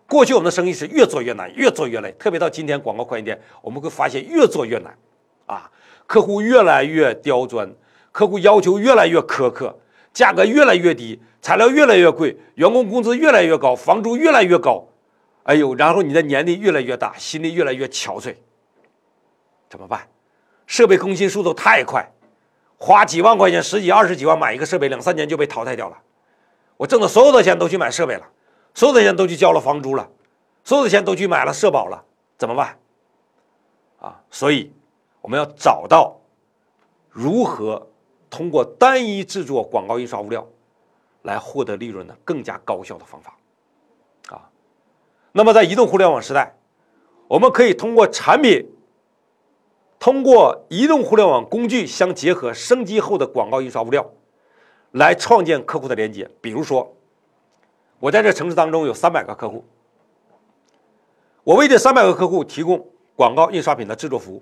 [0.06, 4.94] 过去我们的生意是越做越难，越做越累，特别到今天广告快印店，我们会发现越做越难
[5.46, 5.70] 啊！
[6.06, 7.74] 客户越来越刁钻，
[8.12, 9.74] 客户要求越来越苛刻，
[10.12, 14.86] 价格越来越低，材料越来越贵，员工工资越来越高，房租越来越高，
[15.44, 18.34] 哎呦，然后你的年龄越来越大，心里越来越憔悴。
[19.68, 20.08] 怎么办？
[20.66, 22.10] 设备更新速度太快，
[22.76, 25.96] 花几万块钱、十几、二十几万买一个设备，两三年就被淘汰掉了。
[26.76, 28.26] 我挣的所有的钱都去买设备了，
[28.74, 30.08] 所有的钱都去交了房租了，
[30.64, 32.04] 所有的钱都去买了社保了，
[32.36, 32.78] 怎么办？
[33.98, 34.72] 啊，所以
[35.20, 36.20] 我们要找到
[37.10, 37.87] 如何
[38.30, 40.46] 通过单一制作广告印刷物料
[41.22, 43.36] 来获得利润的更加高效的方法。
[44.28, 44.50] 啊，
[45.32, 46.56] 那么在移动互联网时代，
[47.26, 48.74] 我们可以通过产品。
[50.00, 54.08] 通过移动互联网工具相结合升级后的广告印刷物料，
[54.92, 56.30] 来创建客户的连接。
[56.40, 56.94] 比如说，
[57.98, 59.64] 我在这城市当中有三百个客户，
[61.42, 64.40] 我为这三百个客户提供广告印刷品的制作服务。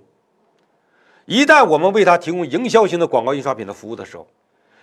[1.27, 4.27] 一旦我们为他提供营销型的广告印刷品的服务的时候，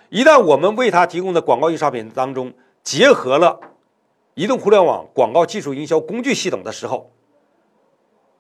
[0.10, 3.60] 一旦我们为他提供的广告印刷品当中结合了
[4.36, 7.12] 移动互联网广告技术营销工具系统的时候，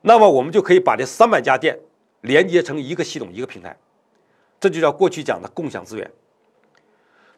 [0.02, 1.80] 那么我们就可以把这三百家店。
[2.24, 3.76] 连接成一个系统一个平台，
[4.58, 6.10] 这就叫过去讲的共享资源。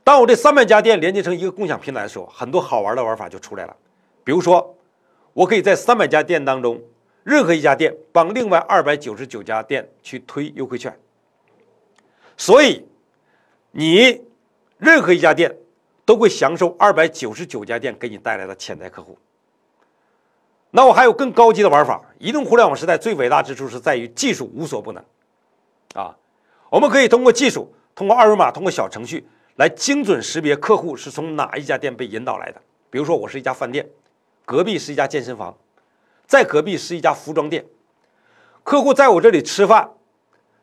[0.03, 3.75] 当我这三百家店连接成一个共享平台的时候，很多好玩的玩法就出来了。
[4.23, 4.75] 比如说，
[5.33, 6.79] 我可以在三百家店当中，
[7.25, 10.95] 任何一家店帮另外二百九十九家店去推优惠券。
[12.37, 12.85] 所以，
[13.71, 14.21] 你
[14.77, 15.57] 任何一家店
[16.05, 19.17] 都会享受二百九十九家店给你带来的潜在客户。
[20.69, 21.99] 那我还有更高级的玩法。
[22.19, 25.03] 移动互联网时代最伟大之处是在于技术无所不能，
[25.95, 26.15] 啊，
[26.69, 32.61] 我们可以通过技术，通过二维码，通过小程序来精准识别客户是从哪一家店被引导来的。
[32.91, 33.87] 比如说，我是一家饭店，
[34.45, 35.57] 隔壁是一家健身房，
[36.25, 37.65] 在隔壁是一家服装店。
[38.63, 39.91] 客户在我这里吃饭，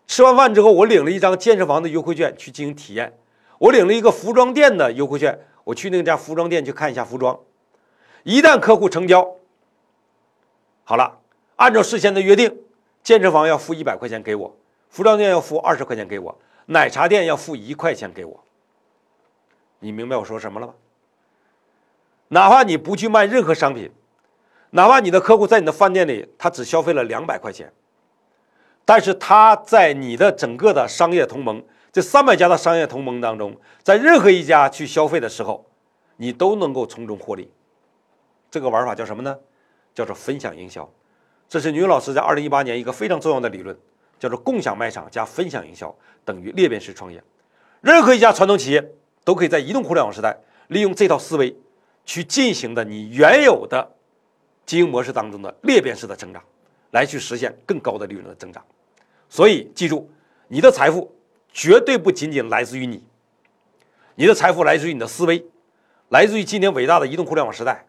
[0.07, 3.17] 吃完饭之后，我领了一张健身房的优惠券去进行体验，
[3.59, 7.39] 我领了一个服装店的优惠券，我去那家服装店去看一下服装。
[8.25, 9.37] 一旦客户成交。
[10.85, 11.21] 好了，
[11.57, 12.59] 按照事先的约定，
[13.03, 14.57] 健身房要付一百块钱给我，
[14.89, 18.45] 服装店要付二十块钱给我，奶茶店要付一块钱给我。
[19.79, 20.75] 你明白我说什么了吗？
[22.29, 23.93] 哪怕你不去卖任何商品，
[24.75, 27.71] 哪怕你的客户在你的饭店里，他只消费了两百块钱，
[28.87, 31.63] 但是他在你的整个的商业同盟，
[31.93, 35.67] 这三百家的商业同盟当中，在任何一家去消费的时候，
[36.17, 37.51] 你都能够从中获利。
[38.51, 39.39] 这个玩法叫什么呢？
[39.95, 40.91] 叫做分享营销，
[41.51, 43.77] 这是牛老师在二零一八年一个非常重要的理论，
[44.19, 45.95] 叫做共享卖场加分享营销
[46.25, 47.23] 等于裂变式创业。
[47.83, 51.55] 任何一家传统企业都可以在移动互联网时代，利用这套思维
[52.07, 53.97] 去进行的你原有的
[54.73, 56.43] 经营模式当中的裂变式的增长，
[56.93, 58.65] 来去实现更高的利润的增长。
[59.29, 60.11] 所以，记住，
[60.49, 61.15] 你的财富
[61.53, 63.05] 绝对不仅仅来自于你，
[64.15, 65.45] 你的财富来自于你的思维，
[66.09, 67.85] 来自于今天伟大的移动互联网时代，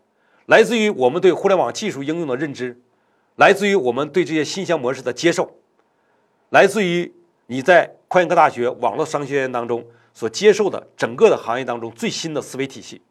[0.47, 2.77] 来自于我们对互联网技术应用的认知，
[3.37, 5.55] 来自于我们对这些新型模式的接受，
[6.49, 7.13] 来自于。
[7.47, 13.01] 你在快研科大学网络商学院当中所接受的整个的行业当中最新的思维体系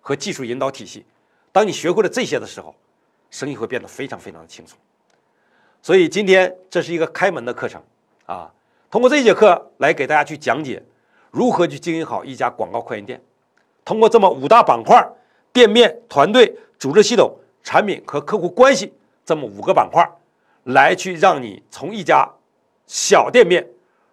[0.00, 1.04] 和技术引导体系，
[1.50, 2.72] 当你学会了这些的时候，
[3.30, 4.78] 生意会变得非常非常的轻松。
[5.82, 7.82] 所以今天这是一个开门的课程
[8.26, 8.52] 啊，
[8.90, 10.82] 通过这节课来给大家去讲解
[11.30, 13.20] 如何去经营好一家广告快研店，
[13.84, 15.02] 通过这么五大板块：
[15.52, 18.92] 店面、团队、组织系统、产品和客户关系
[19.24, 20.06] 这么五个板块，
[20.64, 22.28] 来去让你从一家
[22.86, 23.66] 小店面。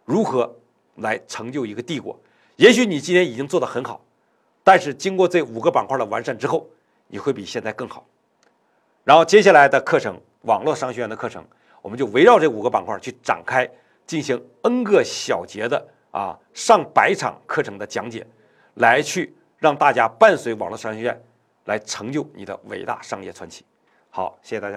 [0.05, 0.55] 如何
[0.95, 2.17] 来成就一个帝国？
[2.55, 3.99] 也许你今天已经做得很好，
[4.63, 6.65] 但是经过这五个板块的完善之后，
[7.07, 8.05] 你会比现在更好。
[9.07, 11.41] 然后接下来的课程，网络商学院的课程，
[11.81, 13.65] 我们就围绕这五个板块去展开，
[14.05, 18.27] 进行 N 个小节的啊上百场课程的讲解，
[18.73, 21.23] 来去让大家伴随网络商学院
[21.63, 23.63] 来成就你的伟大商业传奇。
[24.09, 24.75] 好，谢谢大家。